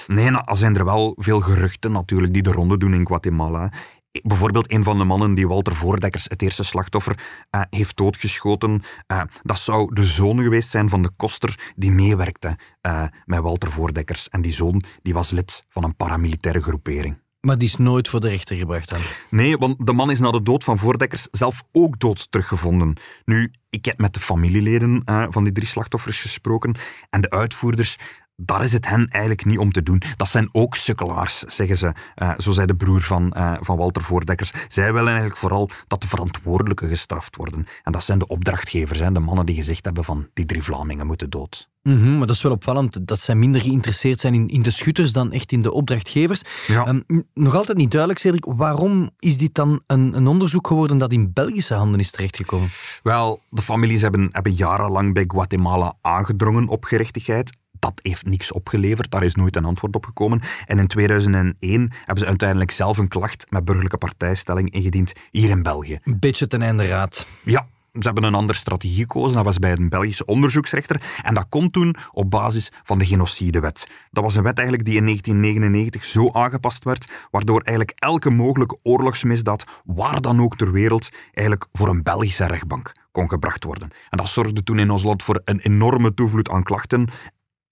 Nee, 0.08 0.30
nou, 0.30 0.44
er 0.46 0.56
zijn 0.56 0.76
er 0.76 0.86
wel 0.86 1.16
veel 1.18 1.40
geruchten 1.40 1.92
natuurlijk 1.92 2.34
die 2.34 2.44
de 2.44 2.52
ronde 2.52 2.78
doen 2.78 2.94
in 2.94 3.08
Guatemala. 3.08 3.72
Bijvoorbeeld 4.12 4.72
een 4.72 4.84
van 4.84 4.98
de 4.98 5.04
mannen 5.04 5.34
die 5.34 5.48
Walter 5.48 5.76
Voordekkers, 5.76 6.24
het 6.24 6.42
eerste 6.42 6.64
slachtoffer, 6.64 7.20
uh, 7.56 7.62
heeft 7.70 7.98
doodgeschoten. 7.98 8.84
Uh, 9.08 9.22
dat 9.44 9.60
zou 9.60 9.94
de 9.94 10.04
zoon 10.04 10.42
geweest 10.42 10.70
zijn 10.70 10.90
van 10.90 11.02
de 11.02 11.10
koster 11.16 11.74
die 11.76 11.92
meewerkte 11.92 12.58
uh, 12.88 13.04
met 13.26 13.40
Walter 13.40 13.72
Voordekkers. 13.72 14.30
En 14.30 14.42
die 14.42 14.54
zoon 14.54 14.84
die 15.02 15.14
was 15.14 15.32
lid 15.32 15.66
van 15.70 15.84
een 15.84 15.96
paramilitaire 15.96 16.62
groepering. 16.62 17.20
Maar 17.42 17.58
die 17.58 17.68
is 17.68 17.76
nooit 17.76 18.08
voor 18.08 18.20
de 18.20 18.30
rechter 18.30 18.56
gebracht 18.56 18.90
dan? 18.90 19.00
Nee, 19.30 19.58
want 19.58 19.86
de 19.86 19.94
man 19.94 20.12
is 20.12 20.20
na 20.20 20.32
de 20.32 20.42
dood 20.42 20.64
van 20.64 20.78
Voordekkers 20.78 21.28
zelf 21.32 21.64
ook 21.72 22.00
dood 22.00 22.32
teruggevonden. 22.32 22.98
Nu, 23.26 23.54
ik 23.70 23.86
heb 23.86 23.98
met 23.98 24.14
de 24.14 24.20
familieleden 24.20 25.02
van 25.30 25.44
die 25.44 25.54
drie 25.54 25.68
slachtoffers 25.68 26.22
gesproken 26.22 26.76
en 27.10 27.22
de 27.22 27.30
uitvoerders, 27.30 27.98
daar 28.46 28.62
is 28.64 28.74
het 28.74 28.88
hen 28.88 29.08
eigenlijk 29.08 29.46
niet 29.46 29.58
om 29.58 29.72
te 29.72 29.84
doen. 29.84 30.02
Dat 30.16 30.28
zijn 30.28 30.50
ook 30.52 30.76
sukkelaars, 30.76 31.40
zeggen 31.40 31.78
ze. 31.78 31.94
Uh, 32.16 32.32
zo 32.38 32.52
zei 32.52 32.66
de 32.66 32.76
broer 32.76 33.02
van, 33.02 33.34
uh, 33.38 33.58
van 33.60 33.78
Walter 33.78 34.04
Voordekkers. 34.04 34.52
Zij 34.68 34.94
willen 34.94 35.08
eigenlijk 35.08 35.38
vooral 35.38 35.70
dat 35.88 36.02
de 36.02 36.08
verantwoordelijken 36.08 36.90
gestraft 36.90 37.36
worden. 37.36 37.66
En 37.84 37.92
dat 37.92 38.04
zijn 38.04 38.20
de 38.20 38.28
opdrachtgevers, 38.28 39.00
hè, 39.00 39.12
de 39.12 39.20
mannen 39.20 39.46
die 39.46 39.56
gezegd 39.56 39.86
hebben 39.86 40.04
van 40.04 40.28
die 40.34 40.46
drie 40.46 40.64
Vlamingen 40.64 41.08
moeten 41.08 41.30
dood. 41.30 41.70
Mm 41.84 42.02
-hmm, 42.02 42.18
maar 42.18 42.28
dat 42.28 42.36
is 42.36 42.42
wel 42.42 42.52
opvallend 42.52 43.08
dat 43.08 43.20
zij 43.20 43.36
minder 43.36 43.62
geïnteresseerd 43.62 44.20
zijn 44.20 44.34
in, 44.34 44.48
in 44.48 44.62
de 44.62 44.72
schutters 44.72 45.14
dan 45.14 45.32
echt 45.32 45.52
in 45.52 45.62
de 45.62 45.72
opdrachtgevers. 45.72 46.42
Ja. 46.68 46.88
Um, 46.88 47.06
nog 47.34 47.56
altijd 47.56 47.78
niet 47.78 47.92
duidelijk, 47.92 48.20
Cedric, 48.20 48.46
waarom 48.46 49.10
is 49.20 49.38
dit 49.38 49.54
dan 49.54 49.82
een, 49.88 50.16
een, 50.16 50.28
onderzoek 50.28 50.68
geworden 50.68 50.98
dat 50.98 51.12
in 51.12 51.34
Belgische 51.34 51.74
handen 51.74 52.00
is 52.00 52.12
terechtgekomen? 52.12 52.70
Wel, 53.04 53.42
de 53.50 53.62
families 53.62 54.02
hebben, 54.02 54.30
hebben 54.32 54.54
jarenlang 54.54 55.14
bij 55.14 55.24
Guatemala 55.28 55.96
aangedrongen 56.02 56.68
op 56.68 56.84
gerechtigheid 56.84 57.58
dat 57.82 58.00
heeft 58.02 58.26
niks 58.26 58.52
opgeleverd, 58.52 59.12
daar 59.12 59.24
is 59.24 59.36
nooit 59.36 59.56
een 59.56 59.66
antwoord 59.66 59.96
op 59.96 60.06
gekomen. 60.06 60.42
En 60.66 60.80
in 60.80 60.88
2001 60.88 61.92
hebben 61.98 62.24
ze 62.24 62.26
uiteindelijk 62.26 62.72
zelf 62.72 62.98
een 62.98 63.08
klacht 63.08 63.46
met 63.50 63.66
burgerlijke 63.66 63.98
partijstelling 63.98 64.72
ingediend 64.72 65.14
hier 65.32 65.50
in 65.50 65.64
België. 65.64 66.00
Een 66.04 66.20
beetje 66.20 66.48
ten 66.48 66.62
einde 66.62 66.86
raad. 66.86 67.28
Ja, 67.44 67.68
ze 67.94 68.00
hebben 68.00 68.24
een 68.24 68.36
andere 68.36 68.60
strategie 68.60 68.98
gekozen. 68.98 69.36
Dat 69.36 69.46
was 69.46 69.60
bij 69.60 69.72
een 69.72 69.90
Belgische 69.90 70.26
onderzoeksrechter. 70.26 71.02
En 71.24 71.34
dat 71.34 71.46
kon 71.50 71.68
toen 71.68 71.96
op 72.12 72.30
basis 72.30 72.72
van 72.84 72.98
de 72.98 73.06
genocidewet. 73.06 73.88
Dat 74.12 74.24
was 74.24 74.36
een 74.36 74.44
wet 74.44 74.58
eigenlijk 74.58 74.88
die 74.88 74.98
in 74.98 75.06
1999 75.06 76.04
zo 76.04 76.30
aangepast 76.32 76.84
werd, 76.84 77.28
waardoor 77.32 77.62
eigenlijk 77.62 78.00
elke 78.00 78.30
mogelijke 78.30 78.78
oorlogsmisdaad, 78.84 79.66
waar 79.86 80.22
dan 80.22 80.42
ook 80.42 80.56
ter 80.56 80.72
wereld, 80.72 81.10
eigenlijk 81.34 81.68
voor 81.74 81.88
een 81.88 82.04
Belgische 82.04 82.46
rechtbank 82.46 82.92
kon 83.12 83.30
gebracht 83.30 83.64
worden. 83.64 83.90
En 84.10 84.18
dat 84.18 84.30
zorgde 84.30 84.64
toen 84.64 84.80
in 84.80 84.92
ons 84.92 85.04
land 85.04 85.24
voor 85.24 85.42
een 85.46 85.60
enorme 85.60 86.14
toevloed 86.14 86.50
aan 86.50 86.64
klachten 86.64 87.08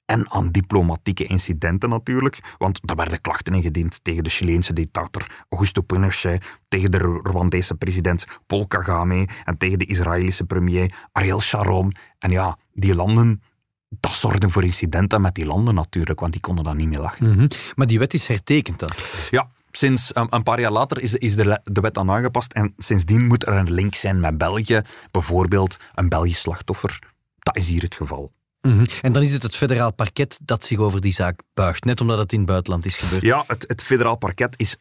en 0.10 0.32
aan 0.32 0.52
diplomatieke 0.52 1.24
incidenten 1.24 1.90
natuurlijk, 1.90 2.40
want 2.58 2.80
er 2.86 2.96
werden 2.96 3.22
klachten 3.22 3.54
ingediend 3.54 4.04
tegen 4.04 4.24
de 4.24 4.30
Chileense 4.30 4.74
dictator 4.74 5.46
Augusto 5.50 5.82
Pinochet, 5.82 6.58
tegen 6.68 6.92
de 6.92 6.98
Rwandese 6.98 7.76
president 7.76 8.26
Paul 8.48 8.68
Kagame 8.68 9.28
en 9.44 9.58
tegen 9.58 9.80
de 9.80 9.86
Israëlische 9.86 10.46
premier 10.46 10.94
Ariel 11.12 11.42
Sharon. 11.42 11.96
En 12.20 12.32
ja, 12.32 12.58
die 12.74 12.96
landen, 12.96 13.42
dat 13.90 14.12
zorgde 14.12 14.50
voor 14.50 14.64
incidenten 14.64 15.22
met 15.22 15.36
die 15.36 15.46
landen 15.46 15.76
natuurlijk, 15.76 16.20
want 16.20 16.32
die 16.32 16.42
konden 16.42 16.64
dan 16.64 16.78
niet 16.78 16.88
meer 16.88 17.00
lachen. 17.00 17.26
Mm 17.26 17.38
-hmm. 17.38 17.48
Maar 17.76 17.88
die 17.88 18.00
wet 18.00 18.14
is 18.14 18.28
hertekend 18.28 18.80
dan? 18.80 18.90
Ja, 19.30 19.48
sinds 19.72 20.16
um, 20.16 20.28
een 20.30 20.44
paar 20.44 20.60
jaar 20.60 20.72
later 20.72 21.02
is, 21.02 21.16
is 21.16 21.36
de, 21.36 21.62
de, 21.64 21.82
wet 21.82 21.94
dan 21.94 22.12
aangepast 22.12 22.54
en 22.54 22.74
sindsdien 22.78 23.28
moet 23.28 23.48
er 23.48 23.54
een 23.54 23.74
link 23.74 23.96
zijn 23.96 24.20
met 24.20 24.38
België, 24.38 24.82
bijvoorbeeld 25.12 25.78
een 25.96 26.10
Belgisch 26.10 26.40
slachtoffer. 26.40 27.00
Dat 27.40 27.56
is 27.56 27.68
hier 27.68 27.82
het 27.82 27.96
geval. 27.96 28.32
-hmm. 28.62 28.86
En 29.02 29.14
dan 29.14 29.22
is 29.22 29.34
het 29.34 29.44
het 29.44 29.56
federaal 29.56 29.94
parket 29.94 30.40
dat 30.44 30.66
zich 30.66 30.78
over 30.78 31.02
die 31.02 31.14
zaak 31.14 31.42
buigt, 31.54 31.84
net 31.84 32.02
omdat 32.02 32.18
het 32.18 32.32
in 32.32 32.38
het 32.40 32.48
buitenland 32.48 32.86
is 32.86 32.98
gebeurd. 32.98 33.22
Ja, 33.22 33.44
het, 33.48 33.66
het 33.68 33.84
federaal 33.84 34.16
parket 34.18 34.54
is... 34.58 34.76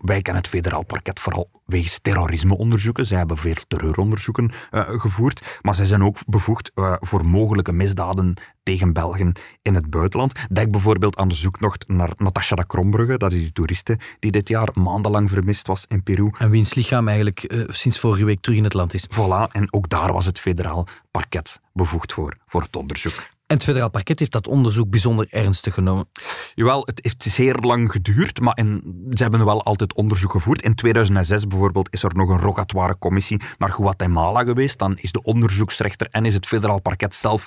Wij 0.00 0.22
kennen 0.22 0.42
het 0.42 0.50
federaal 0.50 0.84
parket 0.84 1.20
vooral 1.20 1.50
wegens 1.66 1.98
terrorismeonderzoeken. 2.02 3.06
Zij 3.06 3.18
hebben 3.18 3.36
veel 3.38 3.54
terreuronderzoeken 3.68 4.52
uh, 4.70 5.00
gevoerd, 5.00 5.58
maar 5.62 5.74
zij 5.74 5.86
zijn 5.86 6.02
ook 6.02 6.18
bevoegd 6.26 6.70
uh, 6.74 6.94
voor 7.00 7.26
mogelijke 7.26 7.72
misdaden 7.72 8.34
tegen 8.62 8.92
Belgen 8.92 9.32
in 9.62 9.74
het 9.74 9.90
buitenland. 9.90 10.32
Denk 10.50 10.70
bijvoorbeeld 10.70 11.16
aan 11.16 11.28
de 11.28 11.34
zoektocht 11.34 11.88
naar 11.88 12.10
Natasha 12.16 12.56
de 12.56 12.66
Krombrugge, 12.66 13.18
dat 13.18 13.32
is 13.32 13.38
die 13.38 13.52
toeriste 13.52 13.98
die 14.18 14.30
dit 14.30 14.48
jaar 14.48 14.68
maandenlang 14.74 15.30
vermist 15.30 15.66
was 15.66 15.84
in 15.88 16.02
Peru. 16.02 16.30
En 16.38 16.50
wiens 16.50 16.74
lichaam 16.74 17.08
eigenlijk 17.08 17.52
uh, 17.52 17.64
sinds 17.68 17.98
vorige 17.98 18.24
week 18.24 18.40
terug 18.40 18.58
in 18.58 18.64
het 18.64 18.74
land 18.74 18.94
is. 18.94 19.06
Voilà, 19.14 19.52
en 19.52 19.72
ook 19.72 19.88
daar 19.88 20.12
was 20.12 20.26
het 20.26 20.40
federaal 20.40 20.86
parket 21.10 21.60
bevoegd 21.72 22.12
voor, 22.12 22.36
voor 22.46 22.62
het 22.62 22.76
onderzoek. 22.76 23.30
En 23.52 23.58
het 23.58 23.66
federaal 23.66 23.90
parket 23.90 24.18
heeft 24.18 24.32
dat 24.32 24.48
onderzoek 24.48 24.90
bijzonder 24.90 25.26
ernstig 25.30 25.74
genomen. 25.74 26.08
Jawel, 26.54 26.82
het 26.84 26.98
heeft 27.02 27.22
zeer 27.22 27.54
lang 27.54 27.90
geduurd, 27.92 28.40
maar 28.40 28.58
in, 28.58 28.82
ze 29.10 29.22
hebben 29.22 29.44
wel 29.44 29.62
altijd 29.62 29.94
onderzoek 29.94 30.30
gevoerd. 30.30 30.62
In 30.62 30.74
2006 30.74 31.46
bijvoorbeeld 31.46 31.92
is 31.92 32.02
er 32.02 32.14
nog 32.14 32.28
een 32.28 32.38
rogatoire 32.38 32.98
commissie 32.98 33.40
naar 33.58 33.70
Guatemala 33.70 34.44
geweest. 34.44 34.78
Dan 34.78 34.96
is 34.96 35.12
de 35.12 35.22
onderzoeksrechter 35.22 36.06
en 36.10 36.24
is 36.24 36.34
het 36.34 36.46
federaal 36.46 36.80
parket 36.80 37.14
zelf 37.14 37.46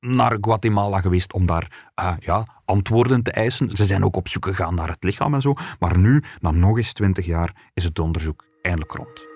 naar 0.00 0.36
Guatemala 0.40 1.00
geweest 1.00 1.32
om 1.32 1.46
daar 1.46 1.90
uh, 2.00 2.12
ja, 2.18 2.46
antwoorden 2.64 3.22
te 3.22 3.30
eisen. 3.30 3.70
Ze 3.70 3.84
zijn 3.84 4.04
ook 4.04 4.16
op 4.16 4.28
zoek 4.28 4.46
gegaan 4.46 4.74
naar 4.74 4.88
het 4.88 5.04
lichaam 5.04 5.34
en 5.34 5.40
zo. 5.40 5.54
Maar 5.78 5.98
nu, 5.98 6.22
na 6.40 6.50
nog 6.50 6.76
eens 6.76 6.92
twintig 6.92 7.26
jaar, 7.26 7.70
is 7.74 7.84
het 7.84 7.98
onderzoek 7.98 8.44
eindelijk 8.62 8.92
rond. 8.92 9.28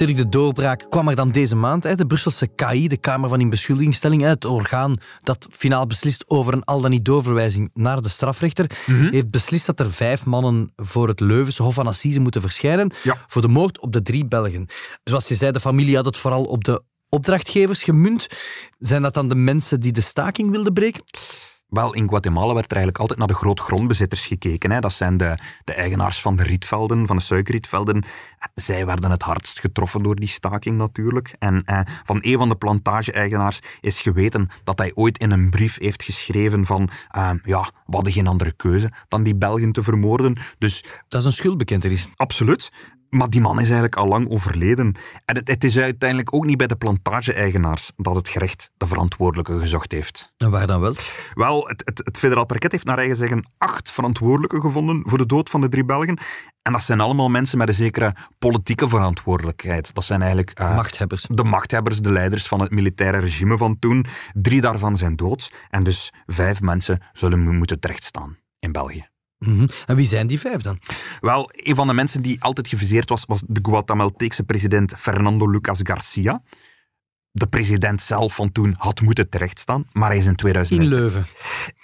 Cedric, 0.00 0.16
de 0.16 0.28
doorbraak 0.28 0.86
kwam 0.88 1.08
er 1.08 1.14
dan 1.14 1.30
deze 1.30 1.56
maand. 1.56 1.82
Hè? 1.82 1.94
De 1.94 2.06
Brusselse 2.06 2.46
KI, 2.46 2.88
de 2.88 2.96
Kamer 2.96 3.28
van 3.28 3.40
Inbeschuldigingsstelling, 3.40 4.22
het 4.22 4.44
orgaan 4.44 4.96
dat 5.22 5.48
finaal 5.50 5.86
beslist 5.86 6.24
over 6.26 6.52
een 6.52 6.64
al 6.64 6.80
dan 6.80 6.90
niet 6.90 7.04
doorverwijzing 7.04 7.70
naar 7.74 8.02
de 8.02 8.08
strafrechter, 8.08 8.70
mm 8.86 8.98
-hmm. 8.98 9.12
heeft 9.12 9.30
beslist 9.30 9.66
dat 9.66 9.80
er 9.80 9.92
vijf 9.92 10.24
mannen 10.24 10.72
voor 10.76 11.08
het 11.08 11.20
Leuvense 11.20 11.62
Hof 11.62 11.74
van 11.74 11.86
Assise 11.86 12.20
moeten 12.20 12.40
verschijnen 12.40 12.92
ja. 13.02 13.24
voor 13.26 13.42
de 13.42 13.48
moord 13.48 13.80
op 13.80 13.92
de 13.92 14.02
drie 14.02 14.26
Belgen. 14.26 14.66
Zoals 15.04 15.28
je 15.28 15.34
zei, 15.34 15.52
de 15.52 15.60
familie 15.60 15.96
had 15.96 16.04
het 16.04 16.16
vooral 16.16 16.44
op 16.44 16.64
de 16.64 16.82
opdrachtgevers 17.08 17.82
gemunt. 17.82 18.26
Zijn 18.78 19.02
dat 19.02 19.14
dan 19.14 19.28
de 19.28 19.34
mensen 19.34 19.80
die 19.80 19.92
de 19.92 20.00
staking 20.00 20.50
wilden 20.50 20.72
breken? 20.72 21.02
Wel, 21.70 21.94
in 21.94 22.08
Guatemala 22.08 22.54
werd 22.54 22.70
er 22.70 22.76
eigenlijk 22.76 22.98
altijd 22.98 23.18
naar 23.18 23.28
de 23.28 23.34
grootgrondbezitters 23.34 24.26
gekeken. 24.26 24.70
Hè. 24.70 24.80
Dat 24.80 24.92
zijn 24.92 25.16
de, 25.16 25.38
de 25.64 25.72
eigenaars 25.72 26.20
van 26.20 26.36
de 26.36 26.42
rietvelden, 26.42 27.06
van 27.06 27.16
de 27.16 27.22
suikerrietvelden. 27.22 28.04
Zij 28.54 28.86
werden 28.86 29.10
het 29.10 29.22
hardst 29.22 29.60
getroffen 29.60 30.02
door 30.02 30.16
die 30.16 30.28
staking 30.28 30.76
natuurlijk. 30.76 31.34
En 31.38 31.62
eh, 31.64 31.80
van 32.04 32.18
een 32.20 32.38
van 32.38 32.48
de 32.48 32.56
plantage-eigenaars 32.56 33.60
is 33.80 34.00
geweten 34.00 34.48
dat 34.64 34.78
hij 34.78 34.94
ooit 34.94 35.18
in 35.18 35.30
een 35.30 35.50
brief 35.50 35.78
heeft 35.78 36.02
geschreven 36.02 36.66
van 36.66 36.90
eh, 37.08 37.30
ja, 37.44 37.70
we 37.86 37.94
hadden 37.94 38.12
geen 38.12 38.26
andere 38.26 38.52
keuze 38.52 38.92
dan 39.08 39.22
die 39.22 39.36
Belgen 39.36 39.72
te 39.72 39.82
vermoorden. 39.82 40.36
Dus, 40.58 40.84
dat 41.08 41.20
is 41.20 41.26
een 41.26 41.32
schuldbekentenis. 41.32 42.08
Absoluut. 42.16 42.70
Maar 43.10 43.30
die 43.30 43.40
man 43.40 43.54
is 43.60 43.64
eigenlijk 43.64 43.96
al 43.96 44.06
lang 44.06 44.28
overleden. 44.28 44.94
En 45.24 45.36
het, 45.36 45.48
het 45.48 45.64
is 45.64 45.78
uiteindelijk 45.78 46.34
ook 46.34 46.44
niet 46.44 46.56
bij 46.56 46.66
de 46.66 46.76
plantage-eigenaars 46.76 47.92
dat 47.96 48.14
het 48.14 48.28
gerecht 48.28 48.70
de 48.76 48.86
verantwoordelijke 48.86 49.58
gezocht 49.58 49.92
heeft. 49.92 50.32
En 50.36 50.50
waar 50.50 50.66
dan 50.66 50.80
wel? 50.80 50.94
Wel, 51.34 51.68
het, 51.68 51.82
het, 51.84 52.00
het 52.04 52.18
federaal 52.18 52.46
parket 52.46 52.72
heeft 52.72 52.84
naar 52.84 52.98
eigen 52.98 53.16
zeggen 53.16 53.46
acht 53.58 53.90
verantwoordelijken 53.90 54.60
gevonden 54.60 55.02
voor 55.04 55.18
de 55.18 55.26
dood 55.26 55.50
van 55.50 55.60
de 55.60 55.68
drie 55.68 55.84
Belgen. 55.84 56.18
En 56.62 56.72
dat 56.72 56.82
zijn 56.82 57.00
allemaal 57.00 57.28
mensen 57.28 57.58
met 57.58 57.68
een 57.68 57.74
zekere 57.74 58.14
politieke 58.38 58.88
verantwoordelijkheid. 58.88 59.94
Dat 59.94 60.04
zijn 60.04 60.20
eigenlijk... 60.20 60.60
Uh, 60.60 60.74
machthebbers. 60.74 61.26
De 61.30 61.44
machthebbers, 61.44 62.00
de 62.00 62.12
leiders 62.12 62.46
van 62.46 62.60
het 62.60 62.70
militaire 62.70 63.18
regime 63.18 63.56
van 63.56 63.78
toen. 63.78 64.06
Drie 64.32 64.60
daarvan 64.60 64.96
zijn 64.96 65.16
dood. 65.16 65.52
En 65.70 65.82
dus 65.82 66.12
vijf 66.26 66.60
mensen 66.60 67.02
zullen 67.12 67.56
moeten 67.56 67.80
terechtstaan 67.80 68.38
in 68.58 68.72
België. 68.72 69.09
Mm 69.46 69.58
-hmm. 69.58 69.68
En 69.86 69.96
wie 69.96 70.06
zijn 70.06 70.26
die 70.26 70.40
vijf 70.40 70.62
dan? 70.62 70.78
Wel, 71.20 71.50
een 71.52 71.74
van 71.74 71.86
de 71.86 71.92
mensen 71.92 72.22
die 72.22 72.42
altijd 72.42 72.68
geviseerd 72.68 73.08
was, 73.08 73.24
was 73.26 73.42
de 73.46 73.60
Guatemalteekse 73.62 74.42
president 74.42 74.94
Fernando 74.98 75.50
Lucas 75.50 75.80
Garcia. 75.82 76.42
De 77.32 77.46
president 77.46 78.02
zelf 78.02 78.34
van 78.34 78.52
toen 78.52 78.74
had 78.78 79.00
moeten 79.00 79.28
terechtstaan, 79.28 79.86
maar 79.92 80.08
hij 80.08 80.18
is 80.18 80.26
in 80.26 80.36
2006... 80.36 80.90
In 80.90 80.98
Leuven. 80.98 81.26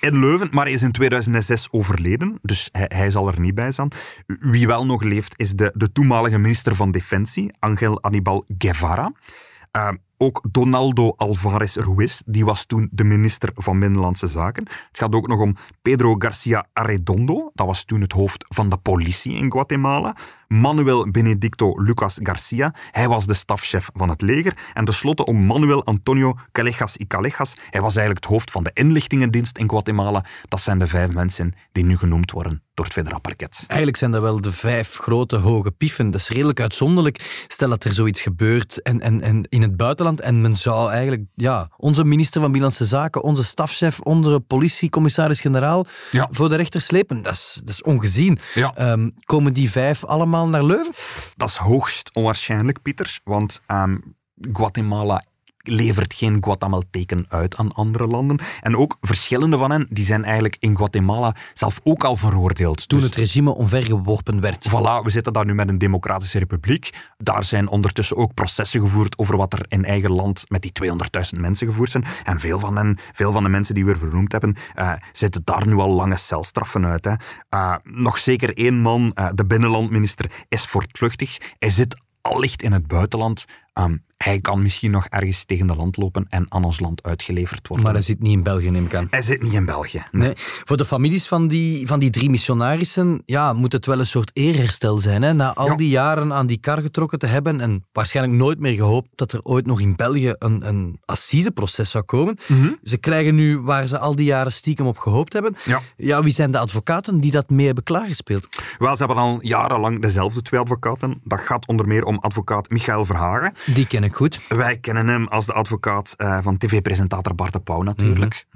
In 0.00 0.18
Leuven, 0.18 0.48
maar 0.50 0.64
hij 0.64 0.74
is 0.74 0.82
in 0.82 0.92
2006 0.92 1.68
overleden, 1.70 2.38
dus 2.42 2.68
hij, 2.72 2.90
hij 2.94 3.10
zal 3.10 3.28
er 3.28 3.40
niet 3.40 3.54
bij 3.54 3.70
zijn. 3.70 3.92
Wie 4.26 4.66
wel 4.66 4.86
nog 4.86 5.02
leeft, 5.02 5.34
is 5.36 5.52
de, 5.52 5.70
de 5.74 5.92
toenmalige 5.92 6.38
minister 6.38 6.76
van 6.76 6.90
Defensie, 6.90 7.54
Angel 7.58 8.02
Anibal 8.02 8.44
Guevara. 8.58 9.12
Uh, 9.76 9.88
ook 10.18 10.42
Donaldo 10.50 11.12
Alvarez 11.16 11.76
Ruiz, 11.76 12.20
die 12.26 12.44
was 12.44 12.64
toen 12.64 12.88
de 12.92 13.05
minister 13.05 13.50
van 13.55 13.79
Binnenlandse 13.79 14.26
Zaken. 14.26 14.64
Het 14.64 14.98
gaat 14.98 15.14
ook 15.14 15.29
nog 15.29 15.40
om 15.40 15.57
Pedro 15.83 16.14
Garcia 16.18 16.66
Arredondo, 16.72 17.50
dat 17.55 17.66
was 17.66 17.85
toen 17.85 18.00
het 18.00 18.12
hoofd 18.12 18.44
van 18.48 18.68
de 18.68 18.76
politie 18.76 19.37
in 19.37 19.52
Guatemala. 19.52 20.16
Manuel 20.48 21.11
Benedicto 21.11 21.82
Lucas 21.82 22.18
Garcia. 22.22 22.74
Hij 22.90 23.09
was 23.09 23.26
de 23.26 23.35
stafchef 23.35 23.88
van 23.94 24.09
het 24.09 24.20
leger. 24.22 24.56
En 24.74 24.85
tenslotte 24.85 25.24
om 25.24 25.46
Manuel 25.46 25.85
Antonio 25.85 26.35
Callejas 26.52 26.96
y 26.96 27.06
Callejas. 27.06 27.56
Hij 27.70 27.80
was 27.80 27.96
eigenlijk 27.96 28.24
het 28.24 28.35
hoofd 28.35 28.50
van 28.50 28.64
de 28.64 28.70
inlichtingendienst 28.74 29.59
in 29.59 29.68
Guatemala. 29.68 30.24
Dat 30.48 30.61
zijn 30.61 30.78
de 30.78 30.87
vijf 30.87 31.11
mensen 31.12 31.54
die 31.72 31.85
nu 31.85 31.96
genoemd 31.96 32.30
worden 32.30 32.62
door 32.74 32.85
het 32.85 32.94
federaal 32.94 33.20
parket. 33.20 33.64
Eigenlijk 33.66 33.98
zijn 33.98 34.11
dat 34.11 34.22
wel 34.22 34.40
de 34.40 34.52
vijf 34.52 34.96
grote 34.96 35.37
hoge 35.37 35.70
pieven. 35.70 36.11
Dat 36.11 36.20
is 36.20 36.28
redelijk 36.28 36.61
uitzonderlijk. 36.61 37.44
Stel 37.48 37.68
dat 37.68 37.85
er 37.85 37.92
zoiets 37.92 38.20
gebeurt 38.20 38.82
en, 38.82 39.00
en, 39.00 39.20
en 39.20 39.46
in 39.48 39.62
het 39.62 39.76
buitenland 39.76 40.20
en 40.20 40.40
men 40.40 40.56
zou 40.56 40.90
eigenlijk 40.90 41.22
ja, 41.35 41.68
onze 41.76 42.04
minister 42.04 42.40
van 42.40 42.50
Binnenlandse 42.50 42.87
Zaken, 42.87 43.22
onze 43.22 43.44
stafchef, 43.44 44.00
onze 44.00 44.40
politiecommissaris-generaal 44.46 45.87
Ja. 46.11 46.28
voor 46.30 46.48
de 46.48 46.54
rechter 46.56 46.80
slepen. 46.80 47.22
Dat 47.22 47.32
is, 47.32 47.61
dat 47.64 47.68
is 47.74 47.82
ongezien. 47.82 48.38
Ja. 48.54 48.74
Ehm, 48.74 49.11
komen 49.24 49.52
die 49.52 49.70
vijf 49.70 50.04
allemaal 50.04 50.36
naar 50.44 50.64
Leuven? 50.64 50.94
Dat 51.37 51.49
is 51.49 51.57
hoogst 51.57 52.11
onwaarschijnlijk, 52.14 52.83
Pieter, 52.83 53.20
want 53.25 53.61
ehm, 53.66 53.96
Guatemala 54.53 55.22
levert 55.68 56.14
geen 56.14 56.42
Guatemalteken 56.42 57.26
uit 57.29 57.57
aan 57.57 57.72
andere 57.72 58.07
landen. 58.07 58.38
En 58.61 58.76
ook 58.76 58.96
verschillende 59.00 59.59
van 59.59 59.70
hen 59.70 59.87
die 59.90 60.05
zijn 60.05 60.24
eigenlijk 60.24 60.57
in 60.59 60.76
Guatemala 60.76 61.35
zelf 61.55 61.81
ook 61.83 62.05
al 62.05 62.16
veroordeeld. 62.16 62.88
Toen 62.88 62.98
Dus- 62.98 63.09
het 63.09 63.18
regime 63.18 63.55
omvergeworpen 63.55 64.40
werd. 64.40 64.68
Voilà, 64.68 65.02
we 65.05 65.11
zitten 65.11 65.33
daar 65.33 65.44
nu 65.44 65.55
met 65.55 65.68
een 65.68 65.79
democratische 65.79 66.38
republiek. 66.38 66.90
Daar 67.16 67.44
zijn 67.44 67.68
ondertussen 67.68 68.16
ook 68.16 68.35
processen 68.35 68.81
gevoerd 68.81 69.18
over 69.18 69.37
wat 69.37 69.52
er 69.52 69.64
in 69.68 69.85
eigen 69.85 70.12
land 70.12 70.44
met 70.48 70.62
die 70.62 70.72
200.000 70.72 71.40
mensen 71.40 71.66
gevoerd 71.66 71.90
zijn. 71.90 72.05
En 72.24 72.40
veel 72.40 72.59
van, 72.59 72.76
hen, 72.76 72.98
veel 73.12 73.33
van 73.33 73.42
de 73.42 73.48
mensen 73.48 73.74
die 73.74 73.85
we 73.85 73.90
er 73.90 73.98
vernoemd 73.98 74.33
hebben, 74.33 74.57
eh, 74.74 74.92
zitten 75.12 75.42
daar 75.44 75.66
nu 75.66 75.74
al 75.74 75.90
lange 75.90 76.16
celstraffen 76.16 76.87
uit. 76.87 77.05
Hè. 77.05 77.12
Eh, 77.48 77.74
nog 77.83 78.18
zeker 78.18 78.57
één 78.57 78.81
man, 78.81 79.12
eh, 79.14 79.29
de 79.35 79.46
binnenlandminister, 79.46 80.31
is 80.48 80.66
voortvluchtig. 80.66 81.38
Hij 81.59 81.70
zit 81.70 81.96
allicht 82.20 82.62
in 82.62 82.72
het 82.72 82.87
buitenland. 82.87 83.44
Ehm, 83.76 83.96
hij 84.16 84.40
kan 84.40 84.62
misschien 84.62 84.90
nog 84.90 85.06
ergens 85.06 85.44
tegen 85.44 85.66
de 85.66 85.74
land 85.74 85.96
lopen 85.96 86.26
en 86.28 86.46
aan 86.48 86.64
ons 86.64 86.80
land 86.80 87.02
uitgeleverd 87.02 87.68
worden. 87.68 87.84
Maar 87.86 87.94
hij 87.94 88.02
zit 88.04 88.20
niet 88.22 88.32
in 88.32 88.42
België, 88.42 88.70
neem 88.70 88.84
ik 88.84 88.94
aan. 88.94 89.06
Hij 89.10 89.22
zit 89.22 89.42
niet 89.42 89.52
in 89.52 89.64
België. 89.64 90.04
Nee. 90.10 90.32
Voor 90.36 90.76
de 90.76 90.84
families 90.84 91.26
van 91.26 91.48
die, 91.48 91.86
van 91.86 91.98
die 91.98 92.10
drie 92.10 92.30
missionarissen 92.30 93.22
ja, 93.26 93.52
moet 93.52 93.72
het 93.72 93.86
wel 93.86 93.98
een 93.98 94.06
soort 94.06 94.30
eerherstel 94.34 94.98
zijn. 94.98 95.22
Hè? 95.22 95.32
Na 95.32 95.54
al 95.54 95.66
Ja. 95.66 95.76
die 95.76 95.88
jaren 95.88 96.32
aan 96.32 96.46
die 96.46 96.58
kar 96.58 96.82
getrokken 96.82 97.18
te 97.18 97.26
hebben 97.26 97.60
en 97.60 97.84
waarschijnlijk 97.92 98.36
nooit 98.36 98.58
meer 98.58 98.74
gehoopt 98.74 99.08
dat 99.14 99.32
er 99.32 99.40
ooit 99.42 99.66
nog 99.66 99.80
in 99.80 99.96
België 99.96 100.34
een, 100.38 100.66
een 100.68 101.00
assiseproces 101.04 101.90
zou 101.90 102.04
komen. 102.04 102.38
Ze 102.82 102.96
krijgen 102.96 103.34
nu 103.34 103.58
waar 103.60 103.86
ze 103.86 103.98
al 103.98 104.16
die 104.16 104.26
jaren 104.26 104.52
stiekem 104.52 104.86
op 104.86 104.98
gehoopt 104.98 105.32
hebben. 105.32 105.56
Ja. 105.64 105.80
Ja, 105.96 106.22
wie 106.22 106.32
zijn 106.32 106.50
de 106.50 106.58
advocaten 106.58 107.20
die 107.20 107.30
dat 107.30 107.50
mee 107.50 107.66
hebben 107.66 107.84
klaargespeeld? 107.84 108.48
Wel, 108.78 108.96
ze 108.96 109.04
hebben 109.04 109.22
al 109.22 109.38
jarenlang 109.40 110.02
dezelfde 110.02 110.42
twee 110.42 110.60
advocaten. 110.60 111.20
Dat 111.24 111.40
gaat 111.40 111.66
onder 111.66 111.86
meer 111.86 112.04
om 112.04 112.18
advocaat 112.18 112.70
Michael 112.70 113.04
Verhagen. 113.04 113.52
Die 113.66 113.87
ken 113.87 114.05
ik 114.05 114.14
goed. 114.14 114.40
Wij 114.48 114.79
kennen 114.79 115.09
hem 115.09 115.26
als 115.26 115.46
de 115.46 115.52
advocaat 115.52 116.14
eh, 116.16 116.38
van 116.42 116.57
tv-presentator 116.57 117.35
Bart 117.35 117.52
de 117.52 117.61
Pauw 117.61 117.83
natuurlijk. 117.83 118.46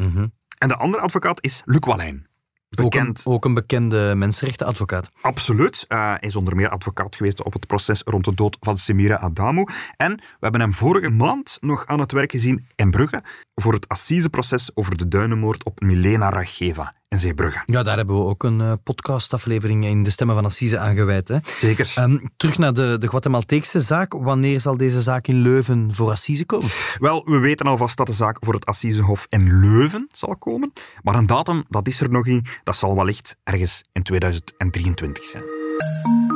En 0.59 0.69
de 0.69 0.77
andere 0.77 1.03
advocaat 1.03 1.43
is 1.45 1.63
Luc 1.65 1.79
Wallijn. 1.81 2.29
Ook 2.81 2.95
een, 2.95 3.01
Bekend, 3.01 3.23
ook 3.27 3.45
een 3.45 3.55
bekende 3.55 4.15
mensenrechtenadvocaat. 4.17 5.11
absoluut. 5.21 5.85
Eh, 5.89 5.99
Hij 5.99 6.19
is 6.21 6.37
onder 6.37 6.57
meer 6.57 6.69
advocaat 6.69 7.17
geweest 7.17 7.43
op 7.43 7.53
het 7.53 7.67
proces 7.67 8.03
rond 8.05 8.25
de 8.25 8.35
dood 8.35 8.57
van 8.61 8.79
Semira 8.79 9.17
Adamou. 9.17 9.69
En 9.97 10.15
we 10.17 10.23
hebben 10.41 10.61
hem 10.61 10.73
vorige 10.75 11.11
maand 11.11 11.59
nog 11.61 11.87
aan 11.87 12.01
het 12.01 12.13
werk 12.13 12.31
gezien 12.31 12.67
in 12.75 12.91
Brugge 12.91 13.21
voor 13.55 13.73
het 13.73 13.89
assiseproces 13.89 14.71
over 14.75 14.97
de 14.97 15.09
duinenmoord 15.09 15.65
op 15.65 15.81
Milena 15.81 16.31
Racheva 16.31 16.95
Zeebrugge. 17.19 17.63
Ja, 17.65 17.83
daar 17.83 17.97
hebben 17.97 18.17
we 18.17 18.25
ook 18.25 18.43
een 18.43 18.61
eh, 18.61 18.73
podcastaflevering 18.83 19.85
in 19.85 20.03
de 20.03 20.11
Stemmen 20.11 20.37
van 20.37 20.45
Assise 20.45 20.79
aan 20.79 20.97
gewijd. 20.97 21.29
Hè? 21.29 21.39
Zeker. 21.45 21.93
Ehm, 21.95 22.19
terug 22.37 22.59
naar 22.59 22.75
de, 22.75 22.97
de 22.99 23.09
Guatemalteekse 23.09 23.81
zaak. 23.81 24.13
Wanneer 24.13 24.61
zal 24.61 24.77
deze 24.77 25.03
zaak 25.03 25.27
in 25.27 25.43
Leuven 25.43 25.95
voor 25.95 26.11
Assise 26.11 26.45
komen? 26.45 26.69
Wel, 26.99 27.23
we 27.25 27.39
weten 27.39 27.67
alvast 27.67 27.97
dat 27.97 28.07
de 28.07 28.13
zaak 28.13 28.37
voor 28.41 28.55
het 28.55 28.67
Assisehof 28.67 29.27
in 29.29 29.61
Leuven 29.61 30.09
zal 30.13 30.37
komen. 30.37 30.73
Maar 31.03 31.15
een 31.15 31.27
datum, 31.27 31.65
dat 31.69 31.89
is 31.89 32.01
er 32.01 32.11
nog 32.11 32.25
niet. 32.25 32.61
Dat 32.65 32.77
zal 32.77 32.97
wellicht 32.97 33.37
ergens 33.45 33.85
in 33.93 34.03
2023 34.03 35.25
zijn. 35.25 36.30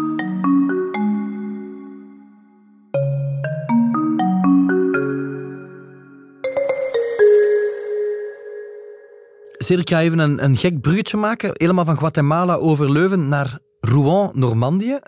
Cedric, 9.64 9.90
ik 9.90 9.94
ga 9.94 10.02
even 10.02 10.18
een, 10.18 10.44
een 10.44 10.56
gek 10.56 10.80
bruggetje 10.80 11.16
maken. 11.16 11.50
Helemaal 11.52 11.84
van 11.84 11.98
Guatemala 11.98 12.54
over 12.54 12.90
Leuven 12.90 13.28
naar 13.28 13.58
Rouen, 13.80 14.30
Normandië. 14.34 14.98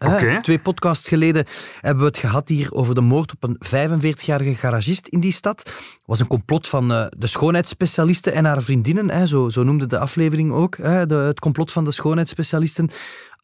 Twee 0.43 0.59
podcasts 0.59 1.09
geleden 1.09 1.45
hebben 1.81 2.03
we 2.03 2.09
het 2.09 2.19
gehad 2.19 2.49
hier 2.49 2.73
over 2.73 2.95
de 2.95 3.01
moord 3.01 3.33
op 3.33 3.43
een 3.43 3.59
45-jarige 3.67 4.55
garagist 4.55 5.07
in 5.07 5.21
die 5.21 5.33
stad. 5.33 5.59
Het 5.59 6.03
was 6.07 6.21
een 6.21 6.27
complot 6.27 6.69
van 6.69 6.93
eh, 6.93 7.07
de 7.19 7.27
schoonheidsspecialisten 7.27 8.33
en 8.33 8.45
haar 8.45 8.63
vriendinnen. 8.63 9.11
Hè. 9.11 9.27
Zo, 9.27 9.49
zo 9.49 9.63
noemde 9.63 9.87
de 9.87 9.99
aflevering 9.99 10.53
ook. 10.53 10.77
Hè. 10.77 11.07
De, 11.07 11.15
het 11.15 11.41
complot 11.41 11.73
van 11.73 11.85
de 11.85 11.93
schoonheidsspecialisten. 11.93 12.91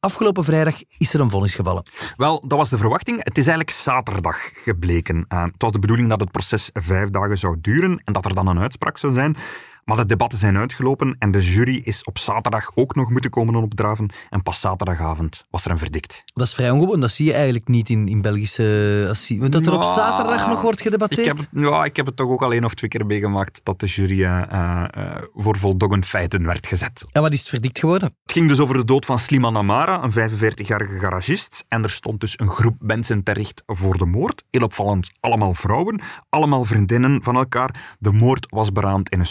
Afgelopen 0.00 0.44
vrijdag 0.44 0.74
is 0.98 1.14
er 1.14 1.20
een 1.20 1.30
vonnis 1.30 1.54
gevallen. 1.54 1.82
Wel, 2.16 2.44
dat 2.46 2.58
was 2.58 2.70
de 2.70 2.78
verwachting. 2.78 3.16
Het 3.16 3.38
is 3.38 3.46
eigenlijk 3.46 3.76
zaterdag 3.76 4.50
gebleken. 4.54 5.24
Eh, 5.28 5.42
het 5.42 5.62
was 5.62 5.72
de 5.72 5.78
bedoeling 5.78 6.08
dat 6.08 6.20
het 6.20 6.30
proces 6.30 6.70
vijf 6.72 7.10
dagen 7.10 7.38
zou 7.38 7.56
duren 7.60 8.02
en 8.04 8.12
dat 8.12 8.24
er 8.24 8.34
dan 8.34 8.46
een 8.46 8.58
uitspraak 8.58 8.98
zou 8.98 9.12
zijn. 9.12 9.36
Maar 9.84 9.96
de 9.96 10.06
debatten 10.06 10.38
zijn 10.38 10.56
uitgelopen 10.56 11.16
en 11.18 11.30
de 11.30 11.40
jury 11.40 11.80
is 11.84 12.04
op 12.04 12.18
zaterdag 12.18 12.70
ook 12.74 12.94
nog 12.94 13.10
moeten 13.10 13.30
komen 13.30 13.54
opdraven. 13.54 14.10
En 14.30 14.42
pas 14.42 14.60
zaterdagavond 14.60 15.44
was 15.50 15.64
er 15.64 15.70
een 15.70 15.78
verdict. 15.78 16.22
Dat 16.34 16.46
is 16.46 16.54
vrij 16.54 16.70
ongewoon. 16.70 17.00
Dat 17.00 17.10
zie 17.10 17.26
je 17.26 17.32
eigenlijk 17.32 17.68
niet 17.68 17.88
in, 17.88 18.08
in 18.08 18.20
Belgische 18.20 19.06
assie. 19.10 19.48
Dat 19.48 19.66
er 19.66 19.74
op 19.74 19.82
zaterdag 19.82 20.46
nog 20.46 20.62
wordt 20.62 20.78
Ik 20.78 20.84
gedebatteerd. 20.84 21.26
heb, 21.26 21.36
het- 21.38 21.48
ja, 21.52 21.84
ik 21.84 21.96
heb 21.96 22.06
het 22.06 22.16
toch 22.16 22.28
ook 22.28 22.42
al 22.42 22.52
één 22.52 22.64
of 22.64 22.74
twee 22.74 22.90
keer 22.90 23.06
meegemaakt 23.06 23.60
dat 23.62 23.80
de 23.80 23.86
jury 23.86 24.24
eh, 24.24 24.84
eh, 24.90 25.22
voor 25.34 25.56
voldongen 25.58 26.04
feiten 26.04 26.46
werd 26.46 26.66
gezet. 26.66 27.04
En 27.12 27.22
wat 27.22 27.32
is 27.32 27.38
het 27.38 27.48
verdikt 27.48 27.78
geworden? 27.78 28.14
Het 28.22 28.32
ging 28.32 28.48
dus 28.48 28.60
over 28.60 28.76
de 28.76 28.84
dood 28.84 29.04
van 29.04 29.18
Sliman 29.18 29.56
Amara, 29.56 30.02
een 30.02 30.12
45-jarige 30.12 30.98
garagist. 30.98 31.64
En 31.68 31.82
er 31.82 31.90
stond 31.90 32.20
dus 32.20 32.34
een 32.40 32.50
groep 32.50 32.76
mensen 32.80 33.22
terecht 33.22 33.62
voor 33.66 33.98
de 33.98 34.06
moord. 34.06 34.44
Heel 34.50 34.62
opvallend, 34.62 35.10
allemaal 35.20 35.54
vrouwen, 35.54 36.00
allemaal 36.28 36.64
vriendinnen 36.64 37.22
van 37.22 37.36
elkaar. 37.36 37.96
De 37.98 38.12
moord 38.12 38.46
was 38.50 38.72
beraamd 38.72 39.08
in 39.10 39.18
een 39.20 39.26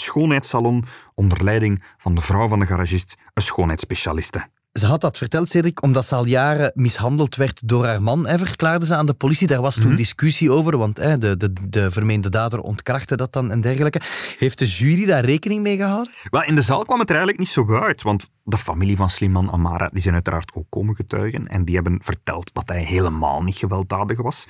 schoonheidssalon 0.45 0.85
onder 1.15 1.43
leiding 1.43 1.83
van 1.97 2.15
de 2.15 2.21
vrouw 2.21 2.47
van 2.47 2.59
de 2.59 2.65
garagist, 2.65 3.15
een 3.33 3.41
schoonheidsspecialiste. 3.41 4.49
Ze 4.71 4.85
had 4.85 5.01
dat 5.01 5.17
verteld, 5.17 5.49
Cedric, 5.49 5.83
omdat 5.83 6.05
ze 6.05 6.15
al 6.15 6.25
jaren 6.25 6.71
mishandeld 6.75 7.35
werd 7.35 7.67
door 7.67 7.85
haar 7.85 8.01
man, 8.01 8.27
hè, 8.27 8.37
verklaarde 8.37 8.85
ze 8.85 8.95
aan 8.95 9.05
de 9.05 9.13
politie. 9.13 9.47
Daar 9.47 9.61
was 9.61 9.75
toen 9.75 9.95
discussie 9.95 10.51
over, 10.51 10.77
want 10.77 10.97
hè, 10.97 11.17
de, 11.17 11.37
de, 11.37 11.53
de 11.69 11.91
vermeende 11.91 12.29
dader 12.29 12.59
ontkrachtte 12.59 13.15
dat 13.15 13.33
dan 13.33 13.51
en 13.51 13.61
dergelijke. 13.61 14.01
Heeft 14.37 14.59
de 14.59 14.65
jury 14.65 15.05
daar 15.05 15.25
rekening 15.25 15.61
mee 15.61 15.77
gehouden? 15.77 16.13
Wel, 16.29 16.43
in 16.43 16.55
de 16.55 16.61
zaal 16.61 16.85
kwam 16.85 16.99
het 16.99 17.09
er 17.09 17.15
eigenlijk 17.15 17.43
niet 17.43 17.53
zo 17.53 17.79
uit, 17.79 18.01
want 18.01 18.29
de 18.43 18.57
familie 18.57 18.95
van 18.95 19.09
Sliman 19.09 19.51
Amara 19.51 19.89
die 19.93 20.01
zijn 20.01 20.13
uiteraard 20.13 20.51
ook 20.53 20.65
komen 20.69 20.95
getuigen 20.95 21.45
en 21.45 21.65
die 21.65 21.75
hebben 21.75 21.99
verteld 22.03 22.53
dat 22.53 22.69
hij 22.69 22.83
helemaal 22.83 23.41
niet 23.41 23.57
gewelddadig 23.57 24.21
was. 24.21 24.47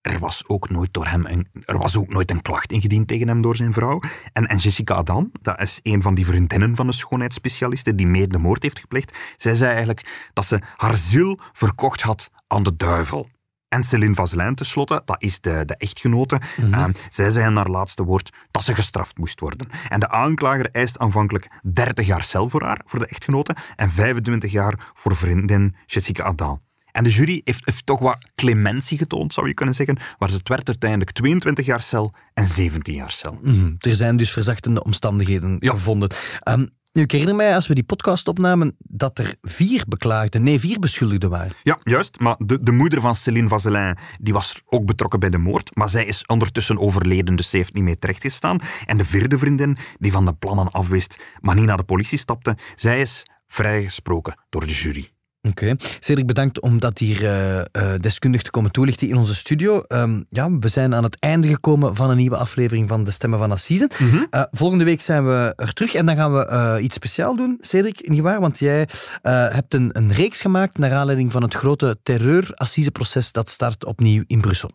Er 0.00 0.18
was 0.18 0.44
ook 0.46 0.70
nooit, 0.70 0.94
door 0.94 1.06
hem 1.06 1.26
een, 1.26 1.48
er 1.64 1.78
was 1.78 1.96
ook 1.96 2.08
nooit 2.08 2.30
een 2.30 2.42
klacht 2.42 2.72
ingediend 2.72 3.08
tegen 3.08 3.28
hem 3.28 3.42
door 3.42 3.56
zijn 3.56 3.72
vrouw. 3.72 4.00
En, 4.32 4.46
en 4.46 4.56
Jessica 4.56 4.94
Adam, 4.94 5.30
dat 5.42 5.60
is 5.60 5.80
een 5.82 6.02
van 6.02 6.14
die 6.14 6.26
vriendinnen 6.26 6.76
van 6.76 6.86
de 6.86 6.92
schoonheidsspecialiste 6.92 7.94
die 7.94 8.06
mee 8.06 8.26
de 8.26 8.38
moord 8.38 8.62
heeft 8.62 8.78
gepleegd, 8.78 9.18
zij 9.36 9.54
zei 9.54 9.70
eigenlijk 9.70 10.30
dat 10.32 10.44
ze 10.44 10.60
haar 10.76 10.96
ziel 10.96 11.38
verkocht 11.52 12.00
had 12.00 12.30
aan 12.46 12.62
de 12.62 12.76
duivel. 12.76 13.28
En 13.68 13.84
Céline 13.84 14.14
Vazelin 14.14 14.54
tenslotte, 14.54 15.02
dat 15.04 15.22
is 15.22 15.40
de, 15.40 15.62
de 15.64 15.76
echtgenote, 15.76 16.40
eh, 16.70 16.84
zij 17.08 17.30
zei 17.30 17.46
in 17.46 17.56
haar 17.56 17.68
laatste 17.68 18.04
woord 18.04 18.32
dat 18.50 18.62
ze 18.62 18.74
gestraft 18.74 19.18
moest 19.18 19.40
worden. 19.40 19.68
En 19.88 20.00
de 20.00 20.08
aanklager 20.08 20.70
eist 20.70 20.98
aanvankelijk 20.98 21.48
30 21.62 22.06
jaar 22.06 22.24
cel 22.24 22.48
voor 22.48 22.62
haar, 22.62 22.80
voor 22.84 22.98
de 22.98 23.06
echtgenote, 23.06 23.56
en 23.76 23.90
25 23.90 24.50
jaar 24.50 24.90
voor 24.94 25.16
vriendin 25.16 25.76
Jessica 25.86 26.24
Adam. 26.24 26.60
En 26.92 27.02
de 27.04 27.10
jury 27.10 27.40
heeft, 27.44 27.64
heeft 27.64 27.86
toch 27.86 27.98
wat 27.98 28.30
clementie 28.34 28.98
getoond, 28.98 29.32
zou 29.34 29.48
je 29.48 29.54
kunnen 29.54 29.74
zeggen, 29.74 29.98
maar 30.18 30.30
het 30.30 30.48
werd 30.48 30.68
uiteindelijk 30.68 31.10
22 31.12 31.66
jaar 31.66 31.82
cel 31.82 32.14
en 32.34 32.46
17 32.46 32.94
jaar 32.94 33.10
cel. 33.10 33.38
Mhm. 33.42 33.72
Er 33.78 33.94
zijn 33.96 34.16
dus 34.16 34.30
verzachtende 34.32 34.84
omstandigheden 34.84 35.56
Ja. 35.58 35.70
gevonden. 35.70 36.10
Ehm, 36.40 36.66
nu, 36.92 37.02
ik 37.02 37.10
herinner 37.10 37.34
mij, 37.36 37.54
als 37.54 37.66
we 37.66 37.74
die 37.74 37.84
podcast 37.84 38.28
opnamen, 38.28 38.76
dat 38.78 39.18
er 39.18 39.34
vier 39.42 39.84
beklaagden, 39.88 40.42
nee, 40.42 40.60
vier 40.60 40.78
beschuldigden 40.78 41.30
waren. 41.30 41.54
Ja, 41.62 41.78
juist. 41.82 42.20
Maar 42.20 42.36
de, 42.38 42.62
de 42.62 42.72
moeder 42.72 43.00
van 43.00 43.14
Céline 43.14 43.48
Vazelin 43.48 43.96
die 44.20 44.32
was 44.32 44.60
ook 44.66 44.84
betrokken 44.86 45.20
bij 45.20 45.28
de 45.30 45.38
moord. 45.38 45.76
Maar 45.76 45.88
zij 45.88 46.04
is 46.04 46.26
ondertussen 46.26 46.78
overleden, 46.78 47.36
dus 47.36 47.50
ze 47.50 47.56
heeft 47.56 47.74
niet 47.74 47.84
mee 47.84 47.98
terechtgestaan. 47.98 48.58
En 48.86 48.96
de 48.96 49.04
vierde 49.04 49.38
vriendin, 49.38 49.76
die 49.98 50.12
van 50.12 50.24
de 50.26 50.32
plannen 50.34 50.70
afwist, 50.70 51.18
maar 51.40 51.54
niet 51.54 51.64
naar 51.66 51.76
de 51.76 51.82
politie 51.82 52.18
stapte, 52.18 52.56
zij 52.74 53.00
is 53.00 53.22
vrijgesproken 53.46 54.34
door 54.48 54.66
de 54.66 54.72
jury. 54.72 55.10
Oké. 55.48 55.74
Cedric, 56.00 56.26
bedankt 56.26 56.60
om 56.60 56.78
dat 56.78 56.98
hier 56.98 57.22
uh, 57.22 57.56
uh, 57.56 57.98
deskundig 58.00 58.42
te 58.42 58.50
komen 58.50 58.70
toelichten 58.70 59.08
in 59.08 59.16
onze 59.16 59.34
studio. 59.34 59.82
Um, 59.88 60.24
ja, 60.28 60.58
we 60.58 60.68
zijn 60.68 60.94
aan 60.94 61.02
het 61.02 61.20
einde 61.20 61.48
gekomen 61.48 61.96
van 61.96 62.10
een 62.10 62.16
nieuwe 62.16 62.36
aflevering 62.36 62.88
van 62.88 63.04
De 63.04 63.10
Stemmen 63.10 63.38
van 63.38 63.52
Assise. 63.52 63.90
Mm 63.98 64.10
-hmm. 64.10 64.26
uh, 64.30 64.42
volgende 64.50 64.84
week 64.84 65.00
zijn 65.00 65.26
we 65.26 65.52
er 65.56 65.72
terug 65.72 65.94
en 65.94 66.06
dan 66.06 66.16
gaan 66.16 66.32
we 66.32 66.78
iets 66.80 66.94
speciaal 66.94 67.36
doen, 67.36 67.58
Cedric, 67.60 68.08
nietwaar? 68.08 68.40
Want 68.40 68.58
jij 68.58 68.88
hebt 69.22 69.74
een, 69.74 69.90
een 69.92 70.12
reeks 70.12 70.40
gemaakt 70.40 70.78
naar 70.78 70.92
aanleiding 70.92 71.32
van 71.32 71.42
het 71.42 71.54
grote 71.54 71.98
terreur-assiseproces 72.02 73.32
dat 73.32 73.50
start 73.50 73.84
opnieuw 73.84 74.24
in 74.26 74.40
Brussel. 74.40 74.70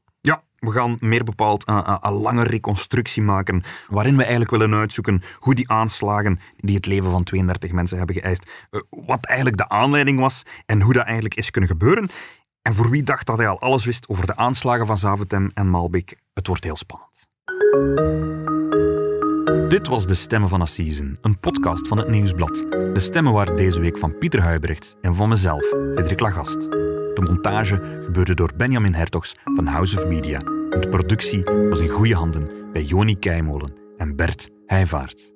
We 0.65 0.71
gaan 0.71 0.97
meer 0.99 1.23
bepaald 1.23 1.67
een, 1.67 1.97
een, 2.01 2.13
lange 2.13 2.43
reconstructie 2.43 3.23
maken, 3.23 3.63
waarin 3.89 4.15
we 4.15 4.21
eigenlijk 4.21 4.51
willen 4.51 4.73
uitzoeken 4.73 5.21
hoe 5.39 5.56
die 5.56 5.69
aanslagen 5.69 6.39
die 6.58 6.75
het 6.75 6.86
leven 6.86 7.12
van 7.12 7.23
32 7.23 7.71
mensen 7.71 7.97
hebben 7.97 8.15
geëist, 8.15 8.67
eh, 8.69 8.80
wat 8.89 9.25
eigenlijk 9.25 9.58
de 9.58 9.69
aanleiding 9.69 10.19
was 10.19 10.43
en 10.65 10.82
hoe 10.82 10.93
dat 10.93 11.04
eigenlijk 11.04 11.36
is 11.36 11.51
kunnen 11.51 11.69
gebeuren. 11.69 12.10
En 12.62 12.75
voor 12.75 12.89
wie 12.89 13.04
dacht 13.04 13.25
dat 13.25 13.38
hij 13.38 13.47
al 13.47 13.60
alles 13.60 13.86
wist 13.86 14.08
over 14.08 14.25
de 14.25 14.36
aanslagen 14.36 14.86
van 14.86 14.97
Zaventem 14.97 15.51
en 15.54 15.67
Malbik, 15.67 16.19
het 16.34 16.47
wordt 16.47 16.63
heel 16.63 16.75
spannend. 16.75 17.28
Dit 19.67 19.88
was 19.88 20.08
De 20.08 20.13
Stemmen 20.13 20.49
van 20.49 20.62
Assisen, 20.62 21.17
een 21.21 21.39
podcast 21.39 21.88
van 21.88 21.97
het 21.97 22.08
Nieuwsblad. 22.08 22.65
De 22.69 22.99
stemmen 22.99 23.34
waren 23.34 23.56
deze 23.56 23.80
week 23.80 23.97
van 23.97 24.17
Pieter 24.17 24.41
Huibrecht 24.41 24.95
en 25.01 25.15
van 25.15 25.30
mezelf, 25.30 25.65
Cedric 25.93 26.19
Lagast. 26.19 26.62
De 27.15 27.21
montage 27.21 28.01
gebeurde 28.04 28.34
door 28.34 28.51
Benjamin 28.58 28.93
Hertogs 28.93 29.36
van 29.43 29.67
House 29.67 29.97
of 29.97 30.08
Media. 30.08 30.54
De 30.79 30.88
productie 30.89 31.43
was 31.43 31.79
in 31.79 31.88
goede 31.88 32.15
handen 32.15 32.71
bij 32.73 32.81
Joni 32.81 33.19
Keimolen 33.19 33.73
en 33.97 34.15
Bert 34.15 34.49
Heijvaart. 34.65 35.33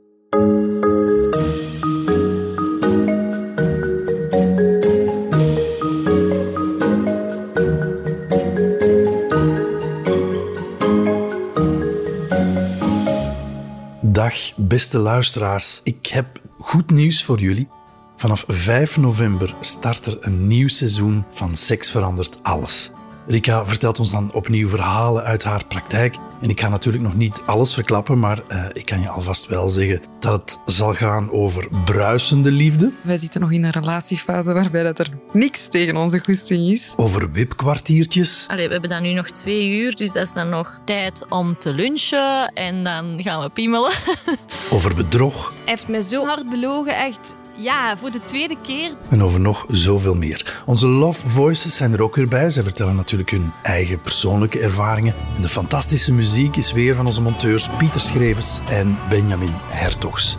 Dag, 14.01 14.55
beste 14.55 14.97
luisteraars. 14.97 15.81
Ik 15.83 16.05
heb 16.05 16.41
goed 16.57 16.91
nieuws 16.91 17.23
voor 17.23 17.39
jullie. 17.39 17.69
Vanaf 18.15 18.43
5 18.47 18.97
november 18.97 19.55
start 19.59 20.05
er 20.05 20.17
een 20.21 20.47
nieuw 20.47 20.67
seizoen 20.67 21.25
van 21.31 21.55
Seks 21.55 21.91
verandert 21.91 22.39
alles. 22.43 22.91
Rika 23.29 23.65
vertelt 23.65 23.99
ons 23.99 24.11
dan 24.11 24.33
opnieuw 24.33 24.67
verhalen 24.67 25.23
uit 25.23 25.43
haar 25.43 25.65
praktijk. 25.65 26.15
En 26.41 26.49
ik 26.49 26.59
ga 26.59 26.69
natuurlijk 26.69 27.03
nog 27.03 27.15
niet 27.15 27.41
alles 27.45 27.73
verklappen, 27.73 28.19
maar 28.19 28.41
uh, 28.51 28.65
ik 28.73 28.85
kan 28.85 29.01
je 29.01 29.09
alvast 29.09 29.47
wel 29.47 29.67
zeggen 29.67 30.01
dat 30.19 30.41
het 30.41 30.59
zal 30.75 30.93
gaan 30.93 31.31
over 31.31 31.67
bruisende 31.85 32.51
liefde. 32.51 32.91
Wij 33.01 33.17
zitten 33.17 33.41
nog 33.41 33.51
in 33.51 33.63
een 33.63 33.71
relatiefase 33.71 34.53
waarbij 34.53 34.83
dat 34.83 34.99
er 34.99 35.09
niks 35.31 35.67
tegen 35.67 35.97
onze 35.97 36.19
goesting 36.19 36.71
is. 36.71 36.93
Over 36.97 37.31
wipkwartiertjes. 37.31 38.45
Allee, 38.49 38.65
we 38.65 38.71
hebben 38.71 38.89
dan 38.89 39.01
nu 39.01 39.13
nog 39.13 39.29
twee 39.29 39.69
uur, 39.69 39.95
dus 39.95 40.11
dat 40.13 40.23
is 40.23 40.33
dan 40.33 40.49
nog 40.49 40.79
tijd 40.85 41.25
om 41.29 41.57
te 41.57 41.73
lunchen 41.73 42.53
en 42.53 42.83
dan 42.83 43.23
gaan 43.23 43.41
we 43.41 43.49
piemelen. 43.49 43.91
over 44.75 44.95
bedrog. 44.95 45.49
Hij 45.49 45.59
heeft 45.65 45.87
me 45.87 46.03
zo 46.03 46.25
hard 46.25 46.49
belogen, 46.49 46.95
echt 46.95 47.35
ja, 47.59 47.97
voor 47.97 48.11
de 48.11 48.19
tweede 48.19 48.55
keer. 48.61 48.95
En 49.09 49.23
over 49.23 49.39
nog 49.39 49.65
zoveel 49.67 50.15
meer. 50.15 50.61
Onze 50.65 50.87
Love 50.87 51.29
Voices 51.29 51.75
zijn 51.75 51.93
er 51.93 52.01
ook 52.01 52.15
weer 52.15 52.27
bij. 52.27 52.49
Zij 52.49 52.63
vertellen 52.63 52.95
natuurlijk 52.95 53.31
hun 53.31 53.51
eigen 53.63 54.01
persoonlijke 54.01 54.59
ervaringen. 54.59 55.15
En 55.35 55.41
de 55.41 55.49
fantastische 55.49 56.13
muziek 56.13 56.55
is 56.55 56.71
weer 56.71 56.95
van 56.95 57.05
onze 57.05 57.21
monteurs 57.21 57.69
Pieter 57.77 58.01
Schrevens 58.01 58.61
en 58.69 58.97
Benjamin 59.09 59.53
Hertogs. 59.71 60.37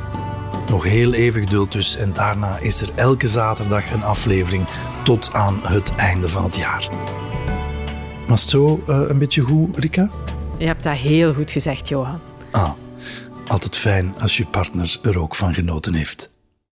Nog 0.68 0.85
heel 0.85 1.12
even 1.12 1.40
geduld 1.40 1.72
dus 1.72 1.96
en 1.96 2.12
daarna 2.12 2.59
is 2.59 2.80
er 2.80 2.90
elke 2.94 3.28
zaterdag 3.28 3.92
een 3.92 4.04
aflevering 4.04 4.66
tot 5.04 5.33
aan 5.33 5.61
het 5.62 5.94
einde 5.94 6.28
van 6.28 6.44
het 6.44 6.56
jaar. 6.56 6.88
Was 8.26 8.40
het 8.40 8.50
zo 8.50 8.83
uh, 8.88 9.00
een 9.09 9.18
beetje 9.18 9.42
goed, 9.42 9.78
Rika? 9.78 10.11
Je 10.59 10.66
hebt 10.66 10.83
dat 10.83 10.96
heel 10.96 11.35
goed 11.35 11.50
gezegd, 11.50 11.88
Johan. 11.88 12.20
Ah, 12.50 12.70
altijd 13.46 13.76
fijn 13.76 14.14
als 14.18 14.37
je 14.37 14.46
partner 14.46 14.98
er 15.02 15.18
ook 15.18 15.35
van 15.35 15.54
genoten 15.54 15.94
heeft. 15.94 16.30